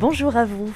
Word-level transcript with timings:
bonjour 0.00 0.34
à 0.38 0.46
vous. 0.46 0.72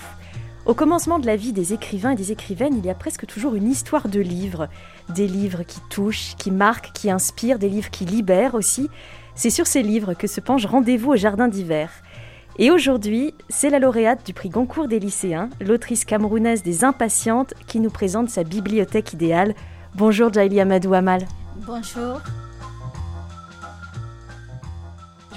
Au 0.67 0.75
commencement 0.75 1.19
de 1.19 1.27
la 1.27 1.35
vie 1.35 1.55
des 1.55 1.73
écrivains 1.73 2.11
et 2.11 2.15
des 2.15 2.31
écrivaines, 2.31 2.77
il 2.77 2.85
y 2.85 2.91
a 2.91 2.95
presque 2.95 3.27
toujours 3.27 3.55
une 3.55 3.71
histoire 3.71 4.09
de 4.09 4.21
livres. 4.21 4.69
Des 5.09 5.27
livres 5.27 5.63
qui 5.63 5.81
touchent, 5.89 6.37
qui 6.37 6.51
marquent, 6.51 6.93
qui 6.93 7.11
inspirent, 7.11 7.59
des 7.59 7.71
livres 7.71 7.91
qui 7.91 8.05
libèrent 8.05 8.55
aussi. 8.55 8.91
C'est 9.35 9.51
sur 9.51 9.67
ces 9.67 9.83
livres 9.83 10.13
que 10.13 10.27
se 10.27 10.43
penche 10.43 10.67
Rendez-vous 10.67 11.13
au 11.13 11.17
Jardin 11.17 11.49
d'hiver. 11.49 11.91
Et 12.59 12.71
aujourd'hui, 12.71 13.33
c'est 13.49 13.71
la 13.71 13.79
lauréate 13.79 14.27
du 14.27 14.35
prix 14.35 14.51
Goncourt 14.51 14.89
des 14.89 15.01
lycéens, 15.01 15.49
l'autrice 15.59 16.05
camerounaise 16.05 16.63
des 16.63 16.85
Impatientes, 16.85 17.55
qui 17.67 17.81
nous 17.81 17.91
présente 17.91 18.29
sa 18.29 18.45
bibliothèque 18.45 19.15
idéale. 19.15 19.55
Bonjour 19.95 20.31
Jaili 20.33 20.61
Amadou 20.61 20.93
Amal. 20.93 21.27
Bonjour. 21.67 22.21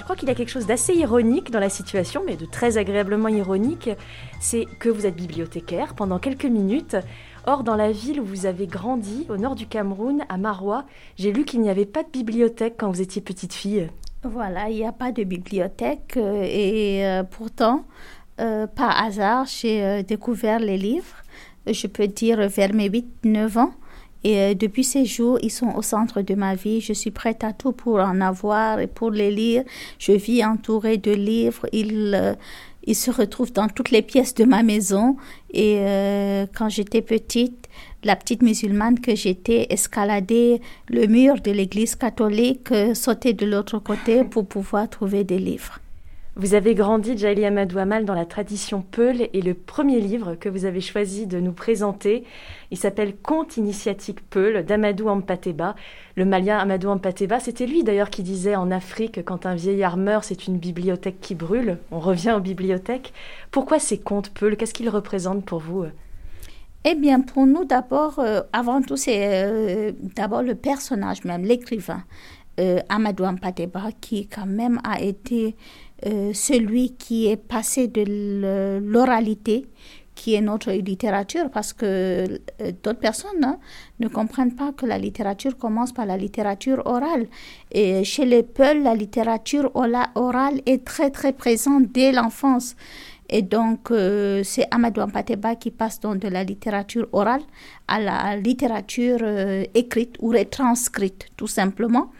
Crois 0.08 0.16
qu'il 0.16 0.28
y 0.30 0.32
a 0.32 0.34
quelque 0.34 0.48
chose 0.48 0.64
d'assez 0.64 0.94
ironique 0.94 1.50
dans 1.50 1.60
la 1.60 1.68
situation, 1.68 2.22
mais 2.24 2.36
de 2.36 2.46
très 2.46 2.78
agréablement 2.78 3.28
ironique, 3.28 3.90
c'est 4.40 4.64
que 4.78 4.88
vous 4.88 5.04
êtes 5.04 5.14
bibliothécaire 5.14 5.92
pendant 5.92 6.18
quelques 6.18 6.46
minutes. 6.46 6.96
Or, 7.44 7.62
dans 7.62 7.76
la 7.76 7.92
ville 7.92 8.18
où 8.18 8.24
vous 8.24 8.46
avez 8.46 8.66
grandi, 8.66 9.26
au 9.28 9.36
nord 9.36 9.54
du 9.54 9.66
Cameroun, 9.66 10.24
à 10.30 10.38
Marois, 10.38 10.86
j'ai 11.18 11.30
lu 11.30 11.44
qu'il 11.44 11.60
n'y 11.60 11.68
avait 11.68 11.84
pas 11.84 12.04
de 12.04 12.08
bibliothèque 12.08 12.76
quand 12.78 12.90
vous 12.90 13.02
étiez 13.02 13.20
petite 13.20 13.52
fille. 13.52 13.90
Voilà, 14.22 14.70
il 14.70 14.76
n'y 14.76 14.86
a 14.86 14.92
pas 14.92 15.12
de 15.12 15.24
bibliothèque 15.24 16.14
euh, 16.16 16.42
et 16.42 17.06
euh, 17.06 17.22
pourtant, 17.22 17.84
euh, 18.40 18.66
par 18.66 19.04
hasard, 19.04 19.44
j'ai 19.44 20.04
découvert 20.04 20.58
les 20.58 20.78
livres, 20.78 21.22
je 21.66 21.86
peux 21.86 22.08
dire 22.08 22.48
vers 22.48 22.72
mes 22.72 22.88
8-9 22.88 23.58
ans. 23.58 23.72
Et 24.24 24.54
depuis 24.54 24.84
ces 24.84 25.04
jours, 25.04 25.38
ils 25.42 25.50
sont 25.50 25.72
au 25.76 25.82
centre 25.82 26.22
de 26.22 26.34
ma 26.34 26.54
vie. 26.54 26.80
Je 26.80 26.92
suis 26.92 27.10
prête 27.10 27.44
à 27.44 27.52
tout 27.52 27.72
pour 27.72 27.96
en 27.96 28.20
avoir 28.20 28.80
et 28.80 28.86
pour 28.86 29.10
les 29.10 29.30
lire. 29.30 29.64
Je 29.98 30.12
vis 30.12 30.44
entourée 30.44 30.96
de 30.96 31.12
livres. 31.12 31.66
Ils, 31.72 32.36
ils 32.84 32.96
se 32.96 33.10
retrouvent 33.10 33.52
dans 33.52 33.68
toutes 33.68 33.90
les 33.90 34.02
pièces 34.02 34.34
de 34.34 34.44
ma 34.44 34.62
maison. 34.62 35.16
Et 35.54 35.78
quand 36.52 36.68
j'étais 36.68 37.02
petite, 37.02 37.68
la 38.04 38.16
petite 38.16 38.42
musulmane 38.42 39.00
que 39.00 39.14
j'étais 39.14 39.66
escalader 39.70 40.60
le 40.88 41.06
mur 41.06 41.40
de 41.40 41.50
l'église 41.50 41.96
catholique, 41.96 42.70
euh, 42.72 42.94
sauter 42.94 43.32
de 43.32 43.46
l'autre 43.46 43.78
côté 43.78 44.24
pour 44.24 44.46
pouvoir 44.46 44.88
trouver 44.88 45.24
des 45.24 45.38
livres. 45.38 45.80
Vous 46.40 46.54
avez 46.54 46.76
grandi, 46.76 47.18
Jaili 47.18 47.44
Amadou 47.44 47.78
Amal, 47.78 48.04
dans 48.04 48.14
la 48.14 48.24
tradition 48.24 48.84
Peul 48.92 49.28
et 49.32 49.42
le 49.42 49.54
premier 49.54 49.98
livre 50.00 50.36
que 50.36 50.48
vous 50.48 50.66
avez 50.66 50.80
choisi 50.80 51.26
de 51.26 51.40
nous 51.40 51.50
présenter, 51.50 52.22
il 52.70 52.76
s'appelle 52.76 53.16
Conte 53.16 53.56
initiatique 53.56 54.20
Peul 54.30 54.64
d'Amadou 54.64 55.08
Ampateba. 55.08 55.74
Le 56.14 56.24
malien 56.24 56.56
Amadou 56.56 56.90
Ampateba, 56.90 57.40
c'était 57.40 57.66
lui 57.66 57.82
d'ailleurs 57.82 58.08
qui 58.08 58.22
disait 58.22 58.54
en 58.54 58.70
Afrique, 58.70 59.24
quand 59.24 59.46
un 59.46 59.56
vieillard 59.56 59.96
meurt, 59.96 60.22
c'est 60.22 60.46
une 60.46 60.58
bibliothèque 60.58 61.20
qui 61.20 61.34
brûle. 61.34 61.78
On 61.90 61.98
revient 61.98 62.34
aux 62.36 62.40
bibliothèques. 62.40 63.12
Pourquoi 63.50 63.80
ces 63.80 63.98
contes 63.98 64.30
Peul? 64.30 64.56
Qu'est-ce 64.56 64.74
qu'ils 64.74 64.90
représentent 64.90 65.44
pour 65.44 65.58
vous 65.58 65.86
eh 66.84 66.94
bien, 66.94 67.20
pour 67.20 67.44
nous, 67.44 67.64
d'abord, 67.64 68.20
euh, 68.20 68.40
avant 68.52 68.80
tout, 68.80 68.96
c'est 68.96 69.44
euh, 69.44 69.92
d'abord 70.14 70.42
le 70.42 70.54
personnage 70.54 71.24
même, 71.24 71.42
l'écrivain, 71.42 72.04
euh, 72.60 72.78
Amadou 72.88 73.24
Ampateba, 73.24 73.88
qui 74.00 74.28
quand 74.28 74.46
même 74.46 74.80
a 74.84 75.00
été 75.00 75.56
celui 76.04 76.94
qui 76.94 77.26
est 77.26 77.36
passé 77.36 77.88
de 77.88 78.80
l'oralité, 78.80 79.66
qui 80.18 80.34
est 80.34 80.40
notre 80.40 80.72
littérature, 80.72 81.48
parce 81.50 81.72
que 81.72 82.40
d'autres 82.82 82.98
personnes 82.98 83.44
hein, 83.44 83.58
ne 84.00 84.08
comprennent 84.08 84.54
pas 84.54 84.72
que 84.72 84.84
la 84.84 84.98
littérature 84.98 85.56
commence 85.56 85.92
par 85.92 86.06
la 86.06 86.16
littérature 86.16 86.82
orale. 86.86 87.28
Et 87.70 88.02
chez 88.02 88.24
les 88.24 88.42
Peuls, 88.42 88.82
la 88.82 88.94
littérature 88.94 89.70
orale 89.74 90.60
est 90.66 90.84
très, 90.84 91.10
très 91.10 91.32
présente 91.32 91.92
dès 91.92 92.10
l'enfance. 92.10 92.74
Et 93.30 93.42
donc, 93.42 93.90
euh, 93.90 94.42
c'est 94.42 94.66
Amadou 94.70 95.02
Ampateba 95.02 95.54
qui 95.54 95.70
passe 95.70 96.00
donc 96.00 96.18
de 96.18 96.28
la 96.28 96.42
littérature 96.44 97.06
orale 97.12 97.42
à 97.86 98.00
la 98.00 98.36
littérature 98.36 99.18
euh, 99.22 99.64
écrite 99.74 100.16
ou 100.20 100.30
retranscrite, 100.30 101.26
tout 101.36 101.46
simplement. 101.46 102.10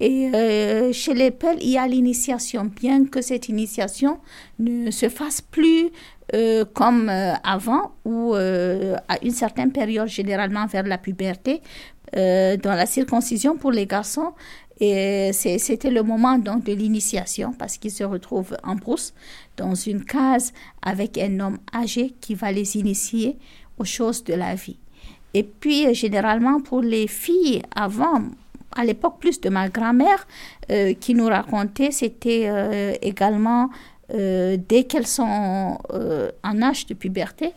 Et 0.00 0.30
euh, 0.32 0.92
chez 0.92 1.14
les 1.14 1.30
Peuls, 1.30 1.58
il 1.60 1.70
y 1.70 1.78
a 1.78 1.86
l'initiation, 1.86 2.64
bien 2.64 3.04
que 3.06 3.20
cette 3.20 3.48
initiation 3.48 4.18
ne 4.58 4.90
se 4.90 5.08
fasse 5.08 5.40
plus 5.40 5.90
comme 6.74 7.08
avant 7.08 7.92
ou 8.04 8.34
à 8.34 9.24
une 9.24 9.30
certaine 9.30 9.72
période, 9.72 10.08
généralement 10.08 10.66
vers 10.66 10.82
la 10.82 10.98
puberté, 10.98 11.62
dans 12.12 12.58
la 12.64 12.84
circoncision 12.84 13.56
pour 13.56 13.72
les 13.72 13.86
garçons, 13.86 14.34
et 14.80 15.30
c'était 15.32 15.90
le 15.90 16.02
moment 16.02 16.38
donc 16.38 16.64
de 16.64 16.72
l'initiation 16.72 17.52
parce 17.52 17.78
qu'ils 17.78 17.90
se 17.90 18.04
retrouvent 18.04 18.56
en 18.62 18.76
brousse 18.76 19.12
dans 19.56 19.74
une 19.74 20.04
case 20.04 20.52
avec 20.82 21.18
un 21.18 21.40
homme 21.40 21.58
âgé 21.74 22.14
qui 22.20 22.34
va 22.34 22.52
les 22.52 22.76
initier 22.76 23.38
aux 23.78 23.84
choses 23.84 24.22
de 24.22 24.34
la 24.34 24.54
vie. 24.54 24.78
Et 25.34 25.42
puis 25.42 25.94
généralement 25.94 26.60
pour 26.60 26.80
les 26.80 27.08
filles 27.08 27.62
avant, 27.74 28.22
à 28.76 28.84
l'époque 28.84 29.18
plus 29.20 29.40
de 29.40 29.48
ma 29.48 29.68
grand-mère 29.68 30.26
euh, 30.70 30.94
qui 30.94 31.14
nous 31.14 31.26
racontait, 31.26 31.90
c'était 31.90 32.46
euh, 32.48 32.94
également 33.02 33.70
euh, 34.14 34.56
dès 34.68 34.84
qu'elles 34.84 35.06
sont 35.06 35.78
en 36.42 36.62
âge 36.62 36.86
de 36.86 36.94
puberté, 36.94 37.52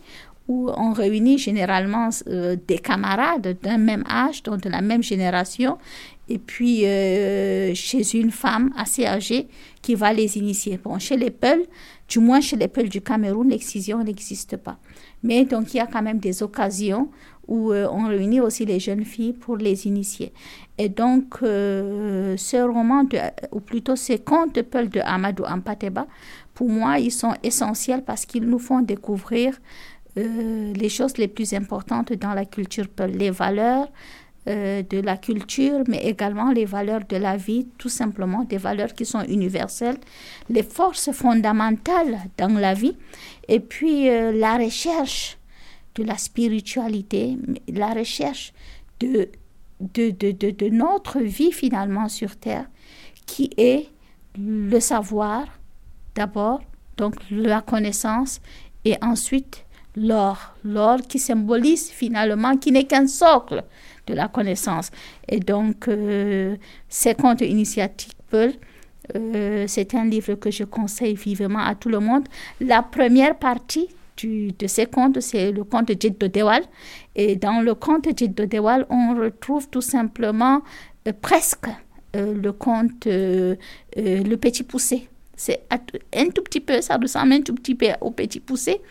où 0.48 0.70
on 0.76 0.92
réunit 0.92 1.38
généralement 1.38 2.08
des 2.26 2.78
camarades 2.78 3.56
d'un 3.62 3.78
même 3.78 4.04
âge, 4.10 4.42
donc 4.42 4.60
de 4.60 4.68
la 4.68 4.80
même 4.80 5.02
génération, 5.02 5.78
et 6.28 6.38
puis 6.38 6.80
chez 7.74 8.18
une 8.18 8.32
femme 8.32 8.72
assez 8.76 9.06
âgée 9.06 9.46
qui 9.82 9.94
va 9.94 10.12
les 10.12 10.36
initier. 10.36 10.80
Bon, 10.82 10.98
chez 10.98 11.16
les 11.16 11.30
Peuls, 11.30 11.64
du 12.08 12.18
moins 12.18 12.40
chez 12.40 12.56
les 12.56 12.68
Peuls 12.68 12.88
du 12.88 13.00
Cameroun, 13.00 13.48
l'excision 13.48 14.02
n'existe 14.02 14.56
pas. 14.56 14.78
Mais 15.22 15.44
donc 15.44 15.72
il 15.72 15.76
y 15.76 15.80
a 15.80 15.86
quand 15.86 16.02
même 16.02 16.18
des 16.18 16.42
occasions 16.42 17.08
où 17.48 17.72
euh, 17.72 17.88
on 17.90 18.08
réunit 18.08 18.40
aussi 18.40 18.64
les 18.64 18.80
jeunes 18.80 19.04
filles 19.04 19.32
pour 19.32 19.56
les 19.56 19.86
initier. 19.86 20.32
Et 20.78 20.88
donc 20.88 21.38
euh, 21.42 22.36
ce 22.36 22.56
roman, 22.56 23.04
ou 23.52 23.60
plutôt 23.60 23.96
ces 23.96 24.18
contes 24.18 24.54
de 24.54 24.62
Peul 24.62 24.88
de 24.88 25.00
Amadou 25.00 25.44
Ampateba, 25.44 26.06
pour 26.54 26.68
moi, 26.68 26.98
ils 26.98 27.12
sont 27.12 27.34
essentiels 27.42 28.04
parce 28.04 28.26
qu'ils 28.26 28.44
nous 28.44 28.58
font 28.58 28.80
découvrir 28.80 29.58
les 30.14 30.90
choses 30.90 31.16
les 31.16 31.28
plus 31.28 31.54
importantes 31.54 32.12
dans 32.12 32.34
la 32.34 32.44
culture 32.44 32.86
Peul, 32.86 33.12
les 33.12 33.30
valeurs, 33.30 33.88
euh, 34.48 34.82
de 34.82 34.98
la 34.98 35.16
culture, 35.16 35.84
mais 35.86 35.98
également 35.98 36.50
les 36.50 36.64
valeurs 36.64 37.02
de 37.08 37.16
la 37.16 37.36
vie, 37.36 37.68
tout 37.78 37.88
simplement 37.88 38.42
des 38.42 38.56
valeurs 38.56 38.92
qui 38.92 39.04
sont 39.04 39.22
universelles, 39.22 39.98
les 40.48 40.64
forces 40.64 41.12
fondamentales 41.12 42.18
dans 42.36 42.58
la 42.58 42.74
vie, 42.74 42.96
et 43.46 43.60
puis 43.60 44.08
euh, 44.08 44.32
la 44.32 44.56
recherche 44.56 45.38
de 45.94 46.02
la 46.02 46.16
spiritualité, 46.16 47.36
la 47.68 47.92
recherche 47.92 48.52
de, 49.00 49.28
de, 49.80 50.10
de, 50.10 50.50
de, 50.50 50.68
notre 50.68 51.20
vie 51.20 51.52
finalement 51.52 52.08
sur 52.08 52.36
Terre, 52.36 52.66
qui 53.26 53.50
est 53.56 53.88
le 54.38 54.80
savoir 54.80 55.46
d'abord, 56.14 56.60
donc 56.96 57.14
la 57.30 57.60
connaissance, 57.60 58.40
et 58.84 58.96
ensuite 59.02 59.64
l'or, 59.96 60.54
l'or 60.64 60.98
qui 61.02 61.18
symbolise 61.18 61.90
finalement, 61.90 62.56
qui 62.56 62.72
n'est 62.72 62.84
qu'un 62.84 63.06
socle 63.06 63.64
de 64.06 64.14
la 64.14 64.28
connaissance. 64.28 64.90
Et 65.28 65.38
donc, 65.38 65.88
euh, 65.88 66.56
ces 66.88 67.14
contes 67.14 67.42
initiatiques 67.42 68.16
euh, 69.14 69.64
c'est 69.66 69.94
un 69.94 70.04
livre 70.04 70.34
que 70.34 70.50
je 70.50 70.64
conseille 70.64 71.14
vivement 71.14 71.58
à 71.58 71.74
tout 71.74 71.88
le 71.88 71.98
monde. 71.98 72.26
La 72.60 72.82
première 72.82 73.36
partie 73.36 73.88
de 74.22 74.66
ces 74.66 74.86
contes, 74.86 75.20
c'est 75.20 75.52
le 75.52 75.64
conte 75.64 75.88
de 75.88 76.26
Dewal. 76.26 76.62
Et 77.14 77.36
dans 77.36 77.60
le 77.60 77.74
conte 77.74 78.08
de 78.08 78.44
Dewal, 78.44 78.86
on 78.90 79.14
retrouve 79.14 79.68
tout 79.68 79.80
simplement 79.80 80.62
euh, 81.06 81.12
presque 81.20 81.66
le 82.14 82.50
conte 82.50 83.06
Le 83.06 84.34
Petit 84.34 84.64
Poussé. 84.64 85.08
C'est 85.34 85.62
un 85.70 86.28
tout 86.28 86.42
petit 86.42 86.60
peu, 86.60 86.82
ça 86.82 86.98
ressemble 86.98 87.32
un 87.32 87.40
tout 87.40 87.54
petit 87.54 87.74
peu 87.74 87.86
au 88.02 88.10
Petit 88.10 88.38
Poussé, 88.38 88.82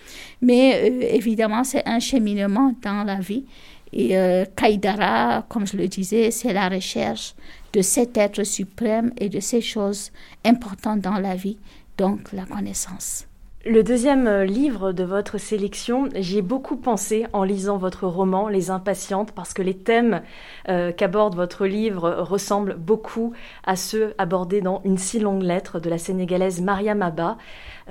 mais 0.42 0.88
évidemment, 1.16 1.64
c'est 1.64 1.88
un 1.88 2.00
cheminement 2.00 2.74
dans 2.82 3.04
la 3.04 3.20
vie. 3.20 3.46
Et 3.94 4.18
euh, 4.18 4.46
Kaidara, 4.56 5.46
comme 5.50 5.68
je 5.68 5.76
le 5.76 5.88
disais, 5.88 6.32
c'est 6.32 6.54
la 6.54 6.70
recherche 6.70 7.36
de 7.74 7.82
cet 7.82 8.18
être 8.18 8.44
suprême 8.44 9.12
et 9.18 9.30
de 9.30 9.40
ces 9.40 9.62
choses 9.62 10.12
importantes 10.46 11.02
dans 11.02 11.18
la 11.18 11.36
vie, 11.36 11.58
donc 11.98 12.32
la 12.32 12.46
connaissance. 12.46 13.28
Le 13.64 13.84
deuxième 13.84 14.26
euh, 14.26 14.44
livre 14.44 14.92
de 14.92 15.04
votre 15.04 15.38
sélection, 15.38 16.10
j'y 16.16 16.40
ai 16.40 16.42
beaucoup 16.42 16.78
pensé 16.78 17.28
en 17.32 17.44
lisant 17.44 17.78
votre 17.78 18.08
roman 18.08 18.48
Les 18.48 18.72
Impatientes, 18.72 19.34
parce 19.34 19.54
que 19.54 19.62
les 19.62 19.78
thèmes 19.78 20.24
euh, 20.68 20.92
qu'aborde 20.92 21.36
votre 21.36 21.68
livre 21.68 22.10
ressemblent 22.22 22.76
beaucoup 22.76 23.34
à 23.64 23.76
ceux 23.76 24.16
abordés 24.18 24.62
dans 24.62 24.82
Une 24.84 24.98
si 24.98 25.20
longue 25.20 25.44
lettre 25.44 25.80
de 25.80 25.92
la 25.92 26.00
Sénégalaise 26.00 26.60
Maria 26.60 26.96
Maba. 26.96 27.38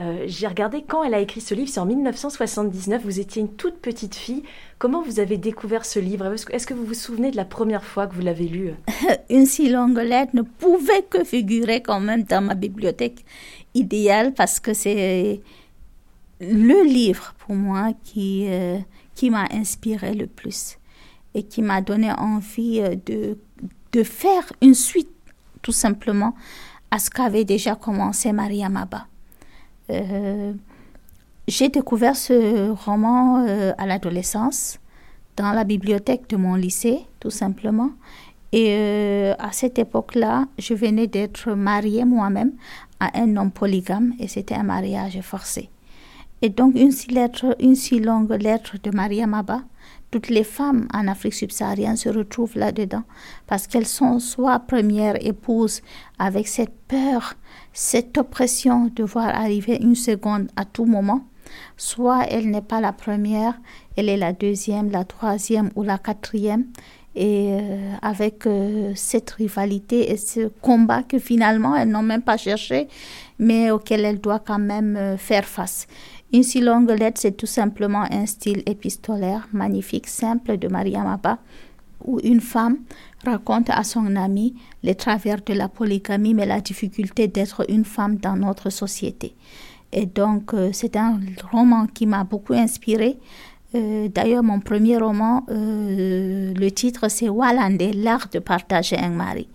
Euh, 0.00 0.24
j'ai 0.26 0.48
regardé 0.48 0.82
quand 0.82 1.04
elle 1.04 1.14
a 1.14 1.20
écrit 1.20 1.40
ce 1.40 1.54
livre, 1.54 1.68
c'est 1.68 1.78
en 1.78 1.86
1979, 1.86 3.02
vous 3.04 3.20
étiez 3.20 3.40
une 3.40 3.54
toute 3.54 3.78
petite 3.78 4.16
fille. 4.16 4.42
Comment 4.80 5.02
vous 5.02 5.20
avez 5.20 5.36
découvert 5.36 5.84
ce 5.84 6.00
livre? 6.00 6.34
Est-ce 6.50 6.66
que 6.66 6.74
vous 6.74 6.84
vous 6.84 6.94
souvenez 6.94 7.30
de 7.30 7.36
la 7.36 7.44
première 7.44 7.84
fois 7.84 8.08
que 8.08 8.14
vous 8.16 8.22
l'avez 8.22 8.48
lu? 8.48 8.72
Une 9.30 9.46
si 9.46 9.70
longue 9.70 9.98
lettre 9.98 10.34
ne 10.34 10.42
pouvait 10.42 11.04
que 11.08 11.22
figurer 11.22 11.80
quand 11.80 12.00
même 12.00 12.24
dans 12.24 12.40
ma 12.40 12.56
bibliothèque 12.56 13.24
idéale 13.74 14.34
parce 14.34 14.58
que 14.58 14.74
c'est 14.74 15.40
le 16.40 16.84
livre 16.84 17.34
pour 17.38 17.54
moi 17.54 17.92
qui, 18.04 18.48
qui 19.14 19.30
m'a 19.30 19.46
inspiré 19.52 20.14
le 20.14 20.26
plus 20.26 20.78
et 21.34 21.42
qui 21.42 21.62
m'a 21.62 21.80
donné 21.80 22.10
envie 22.12 22.80
de, 23.06 23.38
de 23.92 24.02
faire 24.02 24.52
une 24.62 24.74
suite 24.74 25.10
tout 25.62 25.72
simplement 25.72 26.34
à 26.90 26.98
ce 26.98 27.10
qu'avait 27.10 27.44
déjà 27.44 27.74
commencé 27.74 28.32
Maria 28.32 28.68
Maba. 28.68 29.06
J'ai 31.46 31.68
découvert 31.68 32.16
ce 32.16 32.70
roman 32.70 33.44
à 33.76 33.86
l'adolescence 33.86 34.80
dans 35.36 35.52
la 35.52 35.64
bibliothèque 35.64 36.28
de 36.28 36.36
mon 36.36 36.54
lycée, 36.54 37.00
tout 37.18 37.30
simplement. 37.30 37.90
Et 38.52 38.74
euh, 38.76 39.34
à 39.38 39.52
cette 39.52 39.78
époque-là, 39.78 40.46
je 40.58 40.74
venais 40.74 41.06
d'être 41.06 41.52
mariée 41.52 42.04
moi-même 42.04 42.52
à 42.98 43.18
un 43.18 43.36
homme 43.36 43.52
polygame 43.52 44.12
et 44.18 44.28
c'était 44.28 44.56
un 44.56 44.64
mariage 44.64 45.18
forcé. 45.22 45.70
Et 46.42 46.48
donc, 46.48 46.74
une 46.74 46.92
si, 46.92 48.00
longue 48.00 48.32
lettre 48.32 48.76
de 48.82 48.90
Maria 48.90 49.26
Maba, 49.26 49.62
toutes 50.10 50.28
les 50.28 50.44
femmes 50.44 50.88
en 50.92 51.06
Afrique 51.06 51.34
subsaharienne 51.34 51.96
se 51.96 52.08
retrouvent 52.08 52.56
là-dedans 52.56 53.04
parce 53.46 53.66
qu'elles 53.66 53.86
sont 53.86 54.18
soit 54.18 54.58
premières 54.58 55.24
épouses 55.24 55.82
avec 56.18 56.48
cette 56.48 56.74
peur, 56.88 57.34
cette 57.72 58.18
oppression 58.18 58.90
de 58.94 59.04
voir 59.04 59.28
arriver 59.28 59.78
une 59.80 59.94
seconde 59.94 60.48
à 60.56 60.64
tout 60.64 60.86
moment, 60.86 61.24
soit 61.76 62.24
elle 62.28 62.50
n'est 62.50 62.62
pas 62.62 62.80
la 62.80 62.92
première, 62.92 63.54
elle 63.96 64.08
est 64.08 64.16
la 64.16 64.32
deuxième, 64.32 64.90
la 64.90 65.04
troisième 65.04 65.70
ou 65.76 65.82
la 65.82 65.98
quatrième, 65.98 66.64
et 67.14 67.58
euh, 67.60 67.94
avec 68.02 68.46
euh, 68.46 68.92
cette 68.94 69.30
rivalité 69.30 70.12
et 70.12 70.16
ce 70.16 70.48
combat 70.60 71.02
que 71.02 71.18
finalement 71.18 71.74
elles 71.74 71.88
n'ont 71.88 72.02
même 72.02 72.22
pas 72.22 72.36
cherché, 72.36 72.86
mais 73.38 73.70
auquel 73.70 74.04
elles 74.04 74.20
doivent 74.20 74.42
quand 74.46 74.60
même 74.60 74.96
euh, 74.96 75.16
faire 75.16 75.44
face. 75.44 75.86
Une 76.32 76.42
si 76.42 76.60
longue 76.60 76.90
lettre, 76.90 77.20
c'est 77.20 77.36
tout 77.36 77.46
simplement 77.46 78.04
un 78.10 78.26
style 78.26 78.62
épistolaire 78.66 79.48
magnifique, 79.52 80.06
simple 80.06 80.58
de 80.58 80.68
Maria 80.68 81.02
Maba, 81.02 81.38
où 82.04 82.20
une 82.22 82.40
femme 82.40 82.78
raconte 83.24 83.68
à 83.70 83.82
son 83.84 84.16
ami 84.16 84.54
les 84.82 84.94
travers 84.94 85.42
de 85.42 85.52
la 85.52 85.68
polygamie, 85.68 86.34
mais 86.34 86.46
la 86.46 86.60
difficulté 86.60 87.28
d'être 87.28 87.64
une 87.68 87.84
femme 87.84 88.16
dans 88.16 88.36
notre 88.36 88.70
société. 88.70 89.34
Et 89.92 90.06
donc, 90.06 90.54
c'est 90.72 90.96
un 90.96 91.18
roman 91.50 91.86
qui 91.86 92.06
m'a 92.06 92.22
beaucoup 92.22 92.54
inspiré 92.54 93.18
euh, 93.74 94.08
d'ailleurs, 94.08 94.42
mon 94.42 94.60
premier 94.60 94.98
roman, 94.98 95.44
euh, 95.48 96.52
le 96.54 96.70
titre 96.70 97.08
c'est 97.08 97.28
Walande, 97.28 97.82
l'art 97.94 98.28
de 98.32 98.40
partager 98.40 98.98
un 98.98 99.10
mari. 99.10 99.48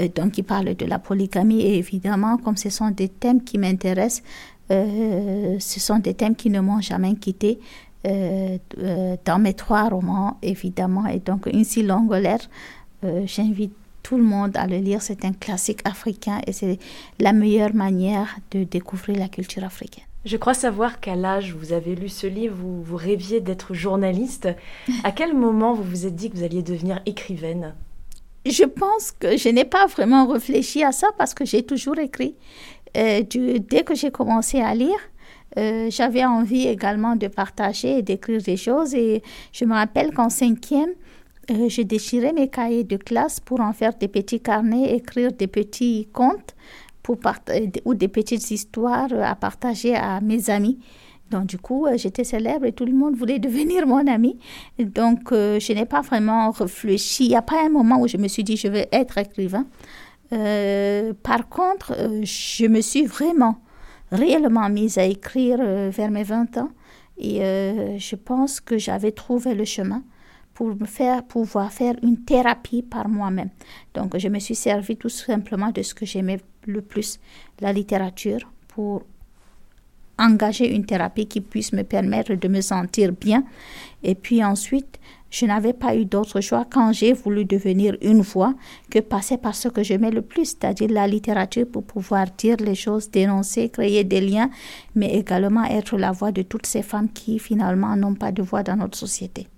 Euh, 0.00 0.08
donc, 0.14 0.36
il 0.36 0.44
parle 0.44 0.74
de 0.74 0.84
la 0.84 0.98
polygamie 0.98 1.62
et 1.62 1.78
évidemment, 1.78 2.36
comme 2.36 2.56
ce 2.56 2.68
sont 2.68 2.90
des 2.90 3.08
thèmes 3.08 3.42
qui 3.42 3.56
m'intéressent, 3.56 4.22
ce 4.70 5.80
sont 5.80 5.98
des 5.98 6.14
thèmes 6.14 6.36
qui 6.36 6.50
ne 6.50 6.60
m'ont 6.60 6.80
jamais 6.80 7.14
quitté 7.14 7.58
dans 8.04 9.38
mes 9.38 9.54
trois 9.54 9.88
romans, 9.88 10.38
évidemment. 10.42 11.06
Et 11.06 11.18
donc, 11.18 11.46
une 11.46 11.64
si 11.64 11.82
longue 11.82 12.14
j'invite 13.24 13.72
tout 14.02 14.16
le 14.16 14.22
monde 14.22 14.56
à 14.56 14.66
le 14.66 14.76
lire. 14.78 15.02
C'est 15.02 15.24
un 15.24 15.32
classique 15.32 15.80
africain 15.84 16.40
et 16.46 16.52
c'est 16.52 16.78
la 17.18 17.32
meilleure 17.32 17.74
manière 17.74 18.36
de 18.52 18.62
découvrir 18.62 19.18
la 19.18 19.28
culture 19.28 19.64
africaine. 19.64 20.04
Je 20.24 20.36
crois 20.36 20.54
savoir 20.54 20.98
qu'à 21.00 21.14
l'âge 21.14 21.54
où 21.54 21.58
vous 21.58 21.72
avez 21.72 21.94
lu 21.94 22.08
ce 22.08 22.26
livre, 22.26 22.56
vous, 22.56 22.82
vous 22.82 22.96
rêviez 22.96 23.40
d'être 23.40 23.74
journaliste. 23.74 24.48
À 25.04 25.12
quel 25.12 25.34
moment 25.34 25.72
vous 25.74 25.84
vous 25.84 26.06
êtes 26.06 26.16
dit 26.16 26.30
que 26.30 26.36
vous 26.36 26.42
alliez 26.42 26.62
devenir 26.62 27.00
écrivaine? 27.06 27.74
Je 28.44 28.64
pense 28.64 29.12
que 29.12 29.36
je 29.36 29.48
n'ai 29.48 29.64
pas 29.64 29.86
vraiment 29.86 30.26
réfléchi 30.26 30.84
à 30.84 30.92
ça 30.92 31.08
parce 31.18 31.34
que 31.34 31.44
j'ai 31.44 31.64
toujours 31.64 31.98
écrit. 31.98 32.34
Euh, 32.96 33.22
dès 33.68 33.82
que 33.82 33.94
j'ai 33.94 34.10
commencé 34.10 34.60
à 34.60 34.74
lire, 34.74 34.98
euh, 35.58 35.88
j'avais 35.90 36.24
envie 36.24 36.66
également 36.66 37.16
de 37.16 37.28
partager 37.28 37.98
et 37.98 38.02
d'écrire 38.02 38.42
des 38.42 38.56
choses. 38.56 38.94
Et 38.94 39.22
je 39.52 39.64
me 39.64 39.74
rappelle 39.74 40.12
qu'en 40.12 40.30
cinquième, 40.30 40.90
euh, 41.50 41.68
je 41.68 41.82
déchirais 41.82 42.32
mes 42.32 42.48
cahiers 42.48 42.84
de 42.84 42.96
classe 42.96 43.40
pour 43.40 43.60
en 43.60 43.72
faire 43.72 43.94
des 43.94 44.08
petits 44.08 44.40
carnets, 44.40 44.94
écrire 44.94 45.32
des 45.32 45.46
petits 45.46 46.08
contes 46.12 46.54
ou 47.84 47.94
des 47.94 48.08
petites 48.08 48.50
histoires 48.50 49.12
à 49.12 49.36
partager 49.36 49.94
à 49.94 50.20
mes 50.20 50.50
amis. 50.50 50.80
Donc, 51.30 51.46
du 51.46 51.56
coup, 51.56 51.86
j'étais 51.94 52.24
célèbre 52.24 52.66
et 52.66 52.72
tout 52.72 52.84
le 52.84 52.92
monde 52.92 53.14
voulait 53.14 53.38
devenir 53.48 53.86
mon 53.86 54.04
ami. 54.08 54.38
Donc, 54.80 55.28
je 55.30 55.72
n'ai 55.72 55.86
pas 55.86 56.00
vraiment 56.00 56.50
réfléchi. 56.50 57.26
Il 57.26 57.28
n'y 57.28 57.36
a 57.36 57.42
pas 57.42 57.64
un 57.64 57.68
moment 57.68 58.00
où 58.00 58.08
je 58.08 58.16
me 58.16 58.26
suis 58.26 58.42
dit, 58.42 58.56
je 58.56 58.66
vais 58.66 58.88
être 58.90 59.18
écrivain. 59.18 59.66
Euh, 60.32 61.12
par 61.22 61.48
contre, 61.48 61.94
je 62.22 62.66
me 62.66 62.80
suis 62.80 63.06
vraiment, 63.06 63.60
réellement 64.10 64.68
mise 64.68 64.98
à 64.98 65.04
écrire 65.04 65.58
vers 65.58 66.10
mes 66.10 66.24
20 66.24 66.58
ans. 66.58 66.70
Et 67.18 67.38
je 67.98 68.16
pense 68.16 68.60
que 68.60 68.76
j'avais 68.76 69.12
trouvé 69.12 69.54
le 69.54 69.64
chemin 69.64 70.02
pour 70.56 70.68
me 70.74 70.86
faire 70.86 71.22
pouvoir 71.22 71.70
faire 71.72 71.94
une 72.02 72.24
thérapie 72.24 72.82
par 72.82 73.08
moi-même. 73.08 73.50
Donc, 73.94 74.16
je 74.16 74.28
me 74.28 74.38
suis 74.38 74.54
servi 74.54 74.96
tout 74.96 75.10
simplement 75.10 75.70
de 75.70 75.82
ce 75.82 75.94
que 75.94 76.06
j'aimais 76.06 76.40
le 76.66 76.80
plus, 76.80 77.20
la 77.60 77.72
littérature, 77.72 78.40
pour 78.68 79.02
engager 80.18 80.74
une 80.74 80.86
thérapie 80.86 81.26
qui 81.26 81.40
puisse 81.40 81.72
me 81.72 81.82
permettre 81.82 82.34
de 82.34 82.48
me 82.48 82.60
sentir 82.60 83.12
bien. 83.12 83.44
Et 84.02 84.14
puis 84.14 84.42
ensuite, 84.42 84.98
je 85.30 85.46
n'avais 85.46 85.72
pas 85.72 85.96
eu 85.96 86.04
d'autre 86.04 86.40
choix 86.40 86.64
quand 86.70 86.92
j'ai 86.92 87.12
voulu 87.12 87.44
devenir 87.44 87.96
une 88.00 88.22
voix 88.22 88.54
que 88.90 88.98
passer 88.98 89.36
par 89.36 89.54
ce 89.54 89.68
que 89.68 89.82
j'aimais 89.82 90.10
le 90.10 90.22
plus, 90.22 90.46
c'est-à-dire 90.46 90.88
la 90.90 91.06
littérature 91.06 91.66
pour 91.70 91.84
pouvoir 91.84 92.26
dire 92.38 92.56
les 92.60 92.74
choses, 92.74 93.10
dénoncer, 93.10 93.68
créer 93.68 94.04
des 94.04 94.20
liens, 94.20 94.50
mais 94.94 95.14
également 95.14 95.64
être 95.64 95.96
la 95.96 96.12
voix 96.12 96.32
de 96.32 96.42
toutes 96.42 96.66
ces 96.66 96.82
femmes 96.82 97.10
qui 97.10 97.38
finalement 97.38 97.96
n'ont 97.96 98.14
pas 98.14 98.32
de 98.32 98.42
voix 98.42 98.62
dans 98.62 98.76
notre 98.76 98.96
société. 98.96 99.48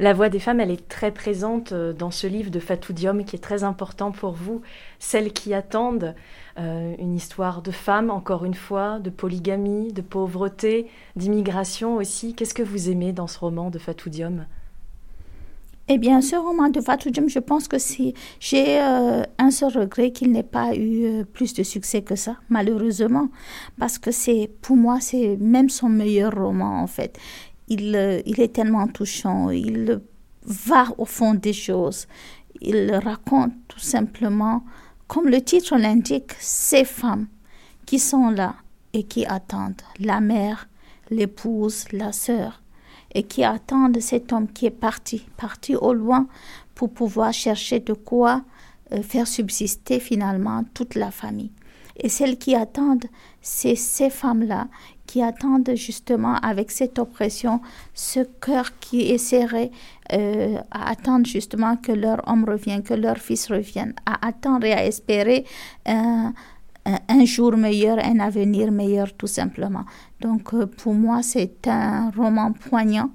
La 0.00 0.14
voix 0.14 0.28
des 0.28 0.38
femmes, 0.38 0.60
elle 0.60 0.70
est 0.70 0.88
très 0.88 1.10
présente 1.10 1.72
euh, 1.72 1.92
dans 1.92 2.12
ce 2.12 2.28
livre 2.28 2.52
de 2.52 2.60
Fatou 2.60 2.92
Diom 2.92 3.24
qui 3.24 3.34
est 3.34 3.40
très 3.40 3.64
important 3.64 4.12
pour 4.12 4.30
vous, 4.30 4.62
celles 5.00 5.32
qui 5.32 5.54
attendent 5.54 6.14
euh, 6.56 6.94
une 6.98 7.16
histoire 7.16 7.62
de 7.62 7.72
femmes, 7.72 8.10
encore 8.10 8.44
une 8.44 8.54
fois, 8.54 9.00
de 9.00 9.10
polygamie, 9.10 9.92
de 9.92 10.02
pauvreté, 10.02 10.86
d'immigration 11.16 11.96
aussi. 11.96 12.34
Qu'est-ce 12.34 12.54
que 12.54 12.62
vous 12.62 12.90
aimez 12.90 13.12
dans 13.12 13.26
ce 13.26 13.40
roman 13.40 13.70
de 13.70 13.78
Fatou 13.78 14.08
eh 15.88 15.98
bien, 15.98 16.20
ce 16.20 16.36
roman 16.36 16.68
de 16.68 16.80
Fatou 16.80 17.10
Diom, 17.10 17.28
je 17.28 17.38
pense 17.38 17.66
que 17.66 17.78
si 17.78 18.12
j'ai 18.40 18.78
euh, 18.80 19.22
un 19.38 19.50
seul 19.50 19.76
regret 19.76 20.10
qu'il 20.10 20.30
n'ait 20.32 20.42
pas 20.42 20.74
eu 20.76 21.24
plus 21.24 21.54
de 21.54 21.62
succès 21.62 22.02
que 22.02 22.14
ça, 22.14 22.36
malheureusement, 22.50 23.28
parce 23.78 23.98
que 23.98 24.10
c'est, 24.10 24.50
pour 24.60 24.76
moi, 24.76 24.98
c'est 25.00 25.38
même 25.38 25.70
son 25.70 25.88
meilleur 25.88 26.34
roman 26.34 26.82
en 26.82 26.86
fait. 26.86 27.18
Euh, 27.70 28.22
il, 28.24 28.40
est 28.40 28.52
tellement 28.52 28.86
touchant, 28.86 29.50
il 29.50 30.00
va 30.44 30.86
au 30.96 31.04
fond 31.04 31.34
des 31.34 31.52
choses, 31.52 32.06
il 32.60 32.94
raconte 32.94 33.52
tout 33.68 33.78
simplement, 33.78 34.64
comme 35.06 35.28
le 35.28 35.40
titre 35.40 35.76
l'indique, 35.76 36.32
ces 36.38 36.84
femmes 36.84 37.26
qui 37.86 37.98
sont 37.98 38.30
là 38.30 38.56
et 38.92 39.04
qui 39.04 39.26
attendent. 39.26 39.82
La 40.00 40.20
mère, 40.20 40.68
l'épouse, 41.10 41.84
la 41.92 42.12
sœur, 42.12 42.62
et 43.14 43.22
qui 43.22 43.44
attendent 43.44 44.00
cet 44.00 44.32
homme 44.32 44.48
qui 44.48 44.66
est 44.66 44.70
parti, 44.70 45.26
parti 45.36 45.76
au 45.76 45.92
loin 45.92 46.26
pour 46.74 46.90
pouvoir 46.90 47.32
chercher 47.32 47.80
de 47.80 47.92
quoi 47.92 48.42
euh, 48.92 49.02
faire 49.02 49.26
subsister 49.26 50.00
finalement 50.00 50.64
toute 50.74 50.94
la 50.94 51.10
famille. 51.10 51.50
Et 52.00 52.08
celles 52.08 52.38
qui 52.38 52.54
attendent, 52.54 53.06
c'est 53.42 53.74
ces 53.74 54.08
femmes-là 54.08 54.68
qui 55.06 55.22
attendent 55.22 55.70
justement 55.74 56.36
avec 56.36 56.70
cette 56.70 56.98
oppression, 56.98 57.60
ce 57.94 58.20
cœur 58.20 58.78
qui 58.78 59.18
serré, 59.18 59.72
euh, 60.12 60.58
à 60.70 60.90
attendre 60.90 61.26
justement 61.26 61.76
que 61.76 61.92
leur 61.92 62.22
homme 62.28 62.44
revienne, 62.44 62.82
que 62.82 62.94
leur 62.94 63.16
fils 63.16 63.50
revienne, 63.50 63.94
à 64.06 64.26
attendre 64.28 64.66
et 64.66 64.72
à 64.72 64.84
espérer 64.86 65.44
un, 67.08 67.24
jour 67.24 67.56
meilleur, 67.56 67.98
un 67.98 68.20
avenir 68.20 68.70
meilleur 68.70 69.12
tout 69.14 69.26
simplement. 69.26 69.84
Donc 70.20 70.54
euh, 70.54 70.66
pour 70.66 70.94
moi, 70.94 71.22
c'est 71.22 71.66
un 71.66 72.10
roman 72.10 72.52
poignant, 72.52 73.10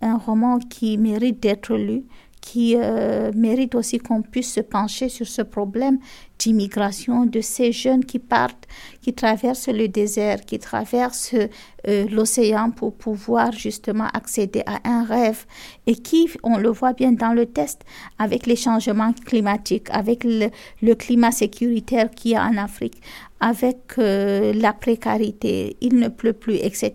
un 0.00 0.16
roman 0.16 0.58
qui 0.58 0.98
mérite 0.98 1.40
d'être 1.40 1.76
lu, 1.76 2.04
qui 2.40 2.76
euh, 2.76 3.30
mérite 3.34 3.74
aussi 3.74 3.98
qu'on 3.98 4.22
puisse 4.22 4.54
se 4.54 4.60
pencher 4.60 5.08
sur 5.08 5.26
ce 5.26 5.42
problème 5.42 5.98
d'immigration 6.40 7.26
de 7.26 7.40
ces 7.40 7.70
jeunes 7.70 8.04
qui 8.04 8.18
partent, 8.18 8.66
qui 9.02 9.12
traversent 9.12 9.68
le 9.68 9.88
désert, 9.88 10.40
qui 10.40 10.58
traversent 10.58 11.34
euh, 11.34 12.06
l'océan 12.10 12.70
pour 12.70 12.94
pouvoir 12.94 13.52
justement 13.52 14.08
accéder 14.14 14.62
à 14.66 14.80
un 14.88 15.04
rêve 15.04 15.44
et 15.86 15.96
qui, 15.96 16.28
on 16.42 16.56
le 16.56 16.70
voit 16.70 16.94
bien 16.94 17.12
dans 17.12 17.34
le 17.34 17.46
test, 17.46 17.82
avec 18.18 18.46
les 18.46 18.56
changements 18.56 19.12
climatiques, 19.12 19.88
avec 19.90 20.24
le, 20.24 20.94
climat 20.94 21.30
sécuritaire 21.30 22.10
qu'il 22.10 22.32
y 22.32 22.36
a 22.36 22.44
en 22.44 22.56
Afrique, 22.56 23.00
avec 23.40 23.98
euh, 23.98 24.52
la 24.54 24.72
précarité, 24.72 25.76
il 25.80 25.96
ne 25.96 26.08
pleut 26.08 26.32
plus, 26.32 26.56
etc. 26.56 26.92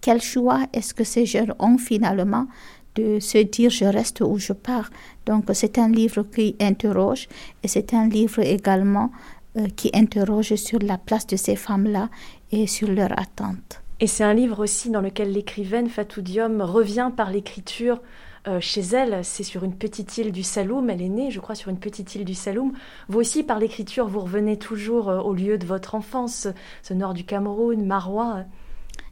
Quel 0.00 0.20
choix 0.20 0.60
est-ce 0.72 0.94
que 0.94 1.04
ces 1.04 1.26
jeunes 1.26 1.54
ont 1.58 1.78
finalement 1.78 2.46
de 2.96 3.20
se 3.20 3.38
dire 3.38 3.70
je 3.70 3.84
reste 3.84 4.20
où 4.20 4.38
je 4.38 4.52
pars. 4.52 4.90
Donc 5.26 5.44
c'est 5.52 5.78
un 5.78 5.88
livre 5.88 6.22
qui 6.22 6.56
interroge 6.60 7.28
et 7.62 7.68
c'est 7.68 7.94
un 7.94 8.08
livre 8.08 8.40
également 8.40 9.10
euh, 9.56 9.68
qui 9.76 9.90
interroge 9.94 10.54
sur 10.56 10.78
la 10.80 10.98
place 10.98 11.26
de 11.26 11.36
ces 11.36 11.56
femmes-là 11.56 12.08
et 12.52 12.66
sur 12.66 12.88
leur 12.88 13.12
attente. 13.12 13.82
Et 14.00 14.06
c'est 14.06 14.24
un 14.24 14.34
livre 14.34 14.62
aussi 14.62 14.90
dans 14.90 15.00
lequel 15.00 15.32
l'écrivaine 15.32 15.88
Fatou 15.88 16.20
Diom 16.20 16.60
revient 16.60 17.10
par 17.16 17.30
l'écriture 17.30 18.00
euh, 18.48 18.60
chez 18.60 18.82
elle, 18.82 19.24
c'est 19.24 19.42
sur 19.42 19.64
une 19.64 19.74
petite 19.74 20.18
île 20.18 20.30
du 20.30 20.44
Saloum, 20.44 20.88
elle 20.88 21.02
est 21.02 21.08
née, 21.08 21.30
je 21.32 21.40
crois, 21.40 21.56
sur 21.56 21.68
une 21.68 21.78
petite 21.78 22.14
île 22.14 22.24
du 22.24 22.34
Saloum. 22.34 22.72
Vous 23.08 23.18
aussi, 23.18 23.42
par 23.42 23.58
l'écriture, 23.58 24.06
vous 24.06 24.20
revenez 24.20 24.56
toujours 24.56 25.08
euh, 25.08 25.18
au 25.18 25.34
lieu 25.34 25.58
de 25.58 25.66
votre 25.66 25.96
enfance, 25.96 26.46
ce 26.82 26.94
nord 26.94 27.12
du 27.12 27.24
Cameroun, 27.24 27.84
Marois. 27.84 28.44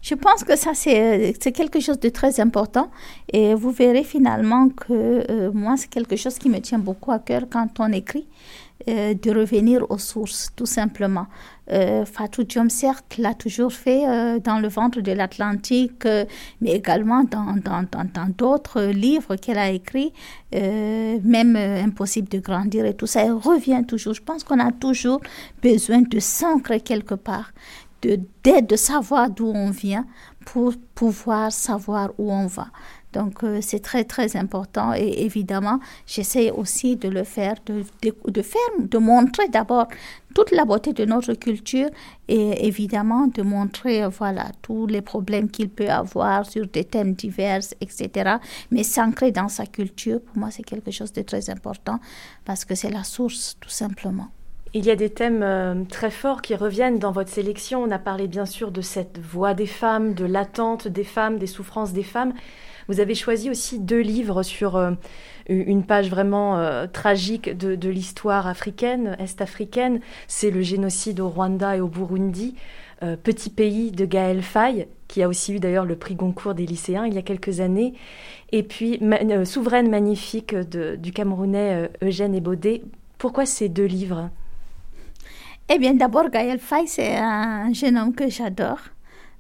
Je 0.05 0.15
pense 0.15 0.45
que 0.45 0.55
ça, 0.55 0.73
c'est 0.75 1.53
quelque 1.55 1.81
chose 1.81 1.99
de 1.99 2.11
très 2.11 2.39
important. 2.39 2.91
Et 3.33 3.55
vous 3.55 3.71
verrez 3.71 4.05
finalement 4.05 4.69
que 4.69 5.51
moi, 5.51 5.79
c'est 5.79 5.89
quelque 5.89 6.15
chose 6.15 6.37
qui 6.39 6.51
me 6.51 6.59
tient 6.61 6.79
beaucoup 6.79 7.11
à 7.11 7.19
cœur 7.19 7.45
quand 7.51 7.81
on 7.81 7.91
écrit. 7.91 8.27
Euh, 8.89 9.15
de 9.15 9.31
revenir 9.31 9.87
aux 9.89 9.99
sources, 9.99 10.51
tout 10.57 10.67
simplement. 10.67 11.27
Euh, 11.71 12.05
Fatou 12.05 12.43
Diom, 12.45 12.69
certes, 12.69 13.17
l'a 13.17 13.33
toujours 13.33 13.73
fait 13.73 14.07
euh, 14.07 14.41
dans 14.41 14.59
le 14.59 14.69
ventre 14.69 15.01
de 15.01 15.13
l'Atlantique, 15.13 16.05
mais 16.61 16.73
également 16.73 17.25
dans 17.25 17.55
d'autres 18.37 18.81
dans, 18.83 18.93
livres 18.93 19.37
qu'elle 19.37 19.57
a 19.57 19.71
écrits, 19.71 20.13
même 20.53 21.57
Impossible 21.57 22.29
de 22.29 22.41
grandir 22.41 22.85
et 22.85 22.95
tout 22.95 23.07
ça. 23.07 23.23
Elle 23.23 23.33
revient 23.33 23.85
toujours. 23.89 24.13
Je 24.13 24.23
pense 24.23 24.45
qu'on 24.45 24.61
a 24.61 24.71
toujours 24.71 25.21
besoin 25.63 26.03
de 26.03 26.19
s'ancrer 26.19 26.81
quelque 26.81 27.15
part, 27.15 27.53
de, 28.05 28.61
de 28.61 28.77
savoir 28.77 29.31
d'où 29.31 29.47
on 29.47 29.71
vient 29.71 30.07
pour 30.45 30.75
pouvoir 30.95 31.51
savoir 31.53 32.11
où 32.19 32.31
on 32.31 32.47
va. 32.47 32.67
Donc 33.13 33.45
euh, 33.45 33.61
c'est 33.63 33.79
très 33.79 34.05
très 34.05 34.37
important 34.37 34.93
et 34.93 35.25
évidemment 35.25 35.79
j'essaie 36.05 36.51
aussi 36.51 36.97
de 36.97 37.09
le 37.09 37.23
faire, 37.23 37.55
de, 37.65 37.85
de, 38.03 38.43
faire, 38.43 38.61
de 38.81 38.99
montrer 38.99 39.49
d'abord 39.49 39.87
toute 40.35 40.51
la 40.51 40.65
beauté 40.65 40.93
de 40.93 41.05
notre 41.05 41.35
culture 41.35 41.89
et 42.27 42.67
évidemment 42.67 43.29
de 43.29 43.43
montrer 43.43 44.07
voilà 44.09 44.47
tous 44.63 44.89
les 44.89 45.01
problèmes 45.01 45.49
qu'il 45.49 45.69
peut 45.69 45.89
avoir 45.89 46.45
sur 46.45 46.67
des 46.67 46.83
thèmes 46.85 47.15
divers, 47.15 47.63
etc. 47.81 48.39
Mais 48.73 48.83
s'ancrer 48.83 49.31
dans 49.31 49.49
sa 49.49 49.67
culture, 49.67 50.21
pour 50.21 50.39
moi 50.39 50.51
c'est 50.51 50.65
quelque 50.65 50.91
chose 50.91 51.13
de 51.13 51.23
très 51.23 51.49
important 51.51 52.01
parce 52.45 52.65
que 52.65 52.75
c'est 52.75 52.91
la 52.91 53.05
source 53.05 53.57
tout 53.61 53.71
simplement. 53.71 54.29
Il 54.77 54.85
y 54.85 54.91
a 54.91 54.97
des 54.97 55.09
thèmes 55.09 55.45
euh, 55.45 55.85
très 55.89 56.11
forts 56.11 56.43
qui 56.43 56.57
reviennent 56.57 56.99
dans 56.99 57.13
votre 57.13 57.31
sélection. 57.31 57.81
On 57.85 57.93
a 57.93 57.99
parlé 58.01 58.27
bien 58.27 58.45
sûr 58.45 58.73
de 58.73 58.81
cette 58.81 59.21
voix 59.21 59.55
des 59.55 59.67
femmes, 59.67 60.15
de 60.15 60.25
l'attente 60.25 60.89
des 60.89 61.05
femmes, 61.05 61.39
des 61.39 61.47
souffrances 61.47 61.93
des 61.93 62.03
femmes. 62.03 62.33
Vous 62.89 62.99
avez 62.99 63.15
choisi 63.15 63.51
aussi 63.51 63.79
deux 63.79 64.01
livres 64.01 64.43
sur 64.43 64.75
euh, 64.75 64.91
une 65.49 65.85
page 65.85 66.11
vraiment 66.11 66.59
euh, 66.59 66.89
tragique 66.89 67.57
de, 67.57 67.89
l'histoire 67.89 68.49
africaine, 68.49 69.17
est-africaine. 69.21 70.01
C'est 70.27 70.51
le 70.51 70.61
génocide 70.61 71.21
au 71.21 71.29
Rwanda 71.29 71.77
et 71.77 71.81
au 71.81 71.89
Burundi. 71.89 72.55
Petit 73.23 73.51
pays 73.51 73.91
de 73.93 74.07
Gaël 74.07 74.41
Faye, 74.41 74.89
qui 75.09 75.23
a 75.23 75.29
aussi 75.29 75.53
eu 75.53 75.61
d'ailleurs 75.61 75.85
le 75.85 75.95
prix 75.95 76.15
Goncourt 76.15 76.55
des 76.55 76.65
lycéens 76.65 77.05
il 77.05 77.13
y 77.13 77.19
a 77.19 77.23
quelques 77.23 77.61
années. 77.61 77.93
Et 78.51 78.63
puis 78.63 78.99
Souveraine 79.45 79.91
magnifique 79.91 80.55
du 80.55 81.13
Camerounais 81.13 81.91
Eugène 82.01 82.35
Ebaudet. 82.35 82.81
Pourquoi 83.19 83.45
ces 83.45 83.69
deux 83.69 83.85
livres? 83.85 84.31
Eh 85.69 85.79
bien, 85.79 85.95
d'abord, 85.95 86.29
Gaël 86.29 86.59
Faye, 86.59 86.87
c'est 86.87 87.17
un 87.17 87.73
jeune 87.73 87.97
homme 87.97 88.15
que 88.15 88.29
j'adore. 88.29 88.81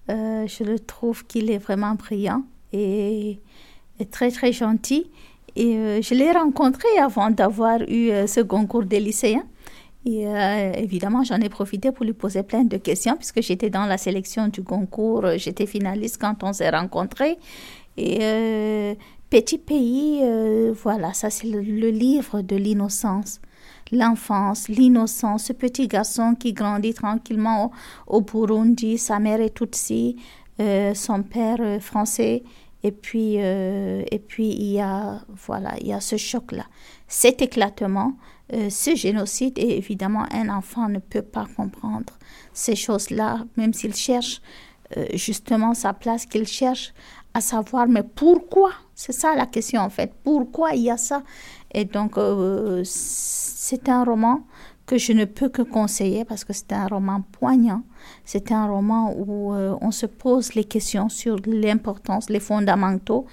je 0.08 0.64
le 0.64 0.78
trouve 0.78 1.26
qu'il 1.26 1.50
est 1.50 1.58
vraiment 1.58 1.94
brillant 1.94 2.44
et, 2.72 3.40
très 4.10 4.30
très 4.30 4.52
gentil. 4.52 5.10
Et 5.56 5.76
euh, 5.76 6.02
je 6.02 6.14
l'ai 6.14 6.32
rencontré 6.32 6.88
avant 7.00 7.30
d'avoir 7.30 7.80
eu 7.82 8.10
euh, 8.10 8.26
ce 8.26 8.40
concours 8.40 8.84
des 8.84 9.00
lycéens. 9.00 9.44
Et 10.04 10.26
euh, 10.26 10.72
évidemment, 10.72 11.22
j'en 11.24 11.40
ai 11.40 11.48
profité 11.48 11.92
pour 11.92 12.04
lui 12.04 12.12
poser 12.12 12.42
plein 12.42 12.64
de 12.64 12.76
questions 12.76 13.16
puisque 13.16 13.40
j'étais 13.40 13.70
dans 13.70 13.86
la 13.86 13.96
sélection 13.96 14.48
du 14.48 14.62
concours, 14.62 15.24
j'étais 15.36 15.66
finaliste 15.66 16.20
quand 16.20 16.42
on 16.42 16.52
s'est 16.52 16.70
rencontrés. 16.70 17.38
Et 17.96 18.96
Petit 19.30 19.58
pays, 19.58 20.22
voilà, 20.82 21.12
ça 21.12 21.28
c'est 21.28 21.48
le, 21.48 21.58
livre 21.60 22.40
de 22.42 22.54
l'innocence 22.54 23.40
l'enfance, 23.92 24.68
l'innocence, 24.68 25.44
ce 25.44 25.52
petit 25.52 25.88
garçon 25.88 26.34
qui 26.34 26.52
grandit 26.52 26.94
tranquillement 26.94 27.70
au, 28.06 28.20
Burundi, 28.20 28.98
sa 28.98 29.18
mère 29.18 29.40
est 29.40 29.54
Tutsi, 29.54 30.16
son 30.58 31.22
père 31.22 31.82
français, 31.82 32.42
et 32.84 32.92
puis, 32.92 33.36
euh, 33.38 34.04
et 34.10 34.18
puis 34.18 34.48
il 34.50 34.72
y 34.72 34.80
a, 34.80 35.22
voilà, 35.46 35.72
il 35.80 35.86
y 35.88 35.92
a 35.94 36.00
ce 36.00 36.18
choc-là, 36.18 36.66
cet 37.08 37.40
éclatement, 37.40 38.12
euh, 38.52 38.68
ce 38.68 38.94
génocide. 38.94 39.58
Et 39.58 39.78
évidemment, 39.78 40.26
un 40.30 40.50
enfant 40.50 40.90
ne 40.90 40.98
peut 40.98 41.22
pas 41.22 41.46
comprendre 41.56 42.12
ces 42.52 42.76
choses-là, 42.76 43.38
même 43.56 43.72
s'il 43.72 43.94
cherche 43.94 44.42
euh, 44.98 45.06
justement 45.14 45.72
sa 45.72 45.94
place, 45.94 46.26
qu'il 46.26 46.46
cherche 46.46 46.92
à 47.32 47.40
savoir, 47.40 47.88
mais 47.88 48.02
pourquoi? 48.02 48.72
C'est 48.94 49.12
ça 49.12 49.34
la 49.34 49.46
question 49.46 49.80
en 49.80 49.90
fait. 49.90 50.12
Pourquoi 50.22 50.74
il 50.74 50.82
y 50.82 50.90
a 50.90 50.98
ça? 50.98 51.22
Et 51.72 51.86
donc, 51.86 52.16
c'est 53.66 53.88
un 53.88 54.04
roman 54.04 54.42
que 54.84 54.98
je 54.98 55.14
ne 55.14 55.24
peux 55.24 55.48
que 55.48 55.62
conseiller 55.62 56.26
parce 56.26 56.44
que 56.44 56.52
c'est 56.52 56.74
un 56.74 56.86
roman 56.86 57.22
poignant. 57.32 57.82
C'est 58.26 58.52
un 58.52 58.66
roman 58.66 59.14
où 59.16 59.54
euh, 59.54 59.74
on 59.80 59.90
se 59.90 60.04
pose 60.04 60.52
les 60.52 60.64
questions 60.64 61.08
sur 61.08 61.38
l'importance, 61.46 62.28
les 62.28 62.40
fondamentaux. 62.40 63.24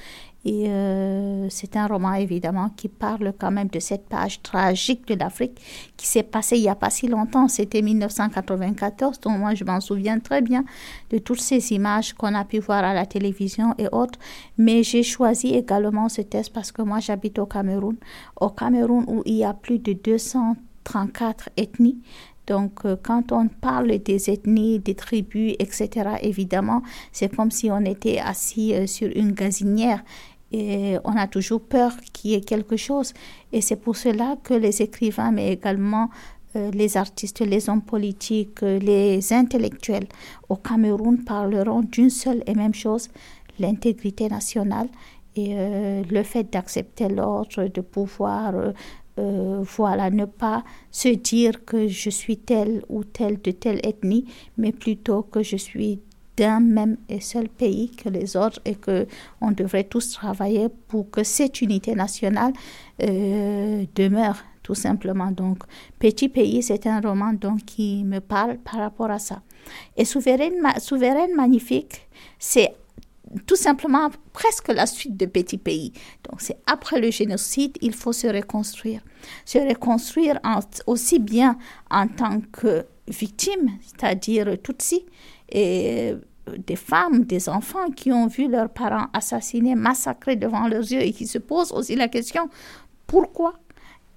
Et 0.43 0.69
euh, 0.69 1.47
c'est 1.49 1.75
un 1.75 1.85
roman 1.85 2.13
évidemment 2.13 2.69
qui 2.69 2.87
parle 2.87 3.33
quand 3.37 3.51
même 3.51 3.67
de 3.67 3.79
cette 3.79 4.07
page 4.07 4.41
tragique 4.41 5.07
de 5.07 5.13
l'Afrique 5.13 5.59
qui 5.97 6.07
s'est 6.07 6.23
passée 6.23 6.57
il 6.57 6.61
n'y 6.61 6.69
a 6.69 6.75
pas 6.75 6.89
si 6.89 7.07
longtemps. 7.07 7.47
C'était 7.47 7.83
1994, 7.83 9.19
donc 9.19 9.37
moi 9.37 9.53
je 9.53 9.63
m'en 9.63 9.79
souviens 9.79 10.19
très 10.19 10.41
bien 10.41 10.63
de 11.11 11.19
toutes 11.19 11.41
ces 11.41 11.73
images 11.73 12.13
qu'on 12.13 12.33
a 12.33 12.43
pu 12.43 12.59
voir 12.59 12.83
à 12.83 12.93
la 12.93 13.05
télévision 13.05 13.75
et 13.77 13.87
autres. 13.91 14.17
Mais 14.57 14.81
j'ai 14.81 15.03
choisi 15.03 15.53
également 15.53 16.09
ce 16.09 16.21
texte 16.21 16.53
parce 16.53 16.71
que 16.71 16.81
moi 16.81 16.99
j'habite 16.99 17.37
au 17.37 17.45
Cameroun. 17.45 17.97
Au 18.39 18.49
Cameroun 18.49 19.05
où 19.07 19.21
il 19.25 19.35
y 19.35 19.43
a 19.43 19.53
plus 19.53 19.77
de 19.77 19.93
200 19.93 20.55
34 20.83 21.49
ethnies. 21.57 21.99
Donc, 22.47 22.85
euh, 22.85 22.95
quand 23.01 23.31
on 23.31 23.47
parle 23.47 23.99
des 23.99 24.29
ethnies, 24.29 24.79
des 24.79 24.95
tribus, 24.95 25.53
etc., 25.59 26.15
évidemment, 26.21 26.81
c'est 27.11 27.33
comme 27.33 27.51
si 27.51 27.69
on 27.71 27.85
était 27.85 28.19
assis 28.19 28.73
euh, 28.73 28.87
sur 28.87 29.09
une 29.15 29.31
gazinière 29.31 30.03
et 30.51 30.97
on 31.03 31.15
a 31.15 31.27
toujours 31.27 31.61
peur 31.61 31.93
qu'il 32.13 32.31
y 32.31 32.33
ait 32.35 32.41
quelque 32.41 32.77
chose. 32.77 33.13
Et 33.51 33.61
c'est 33.61 33.75
pour 33.75 33.95
cela 33.95 34.37
que 34.43 34.53
les 34.53 34.81
écrivains, 34.81 35.31
mais 35.31 35.53
également 35.53 36.09
euh, 36.55 36.71
les 36.71 36.97
artistes, 36.97 37.39
les 37.39 37.69
hommes 37.69 37.81
politiques, 37.81 38.61
les 38.61 39.33
intellectuels 39.33 40.07
au 40.49 40.55
Cameroun 40.55 41.23
parleront 41.23 41.81
d'une 41.81 42.09
seule 42.09 42.43
et 42.45 42.55
même 42.55 42.73
chose, 42.73 43.09
l'intégrité 43.59 44.27
nationale 44.27 44.87
et 45.37 45.55
le 45.55 46.23
fait 46.23 46.51
d'accepter 46.51 47.07
l'ordre, 47.07 47.69
de 47.69 47.79
pouvoir 47.79 48.53
euh, 49.19 49.61
voilà, 49.63 50.09
ne 50.09 50.25
pas 50.25 50.63
se 50.89 51.09
dire 51.09 51.65
que 51.65 51.87
je 51.87 52.09
suis 52.09 52.37
telle 52.37 52.81
ou 52.87 53.03
telle 53.03 53.41
de 53.41 53.51
telle 53.51 53.79
ethnie, 53.85 54.25
mais 54.57 54.71
plutôt 54.71 55.21
que 55.23 55.43
je 55.43 55.57
suis 55.57 55.99
d'un 56.41 56.59
même 56.59 56.97
et 57.07 57.21
seul 57.21 57.47
pays 57.49 57.91
que 57.91 58.09
les 58.09 58.35
autres 58.35 58.59
et 58.65 58.73
que 58.73 59.05
on 59.41 59.51
devrait 59.51 59.83
tous 59.83 60.09
travailler 60.13 60.69
pour 60.87 61.11
que 61.11 61.23
cette 61.23 61.61
unité 61.61 61.93
nationale 61.93 62.53
euh, 63.03 63.85
demeure 63.93 64.37
tout 64.63 64.73
simplement. 64.73 65.29
Donc, 65.31 65.59
Petit 65.99 66.29
pays, 66.29 66.63
c'est 66.63 66.87
un 66.87 66.99
roman 66.99 67.33
donc 67.33 67.59
qui 67.65 68.03
me 68.03 68.19
parle 68.19 68.57
par 68.57 68.79
rapport 68.79 69.11
à 69.11 69.19
ça. 69.19 69.43
Et 69.95 70.03
Souveraine, 70.03 70.55
Souveraine 70.79 71.35
magnifique, 71.35 72.07
c'est 72.39 72.73
tout 73.45 73.55
simplement 73.55 74.09
presque 74.33 74.69
la 74.69 74.87
suite 74.87 75.15
de 75.15 75.27
Petit 75.27 75.59
Pays. 75.59 75.93
Donc 76.27 76.41
c'est 76.41 76.57
après 76.65 76.99
le 76.99 77.11
génocide, 77.11 77.77
il 77.81 77.93
faut 77.93 78.13
se 78.13 78.27
reconstruire. 78.27 79.01
Se 79.45 79.59
reconstruire 79.59 80.39
aussi 80.87 81.19
bien 81.19 81.57
en 81.91 82.07
tant 82.07 82.41
que 82.51 82.85
victime, 83.07 83.77
c'est-à-dire 83.85 84.57
Tutsi, 84.63 85.05
et 85.51 86.15
des 86.57 86.75
femmes, 86.75 87.23
des 87.23 87.49
enfants 87.49 87.89
qui 87.95 88.11
ont 88.11 88.27
vu 88.27 88.47
leurs 88.47 88.69
parents 88.69 89.07
assassinés, 89.13 89.75
massacrés 89.75 90.35
devant 90.35 90.67
leurs 90.67 90.91
yeux 90.91 91.01
et 91.01 91.11
qui 91.11 91.27
se 91.27 91.37
posent 91.37 91.71
aussi 91.71 91.95
la 91.95 92.07
question 92.07 92.49
pourquoi? 93.07 93.55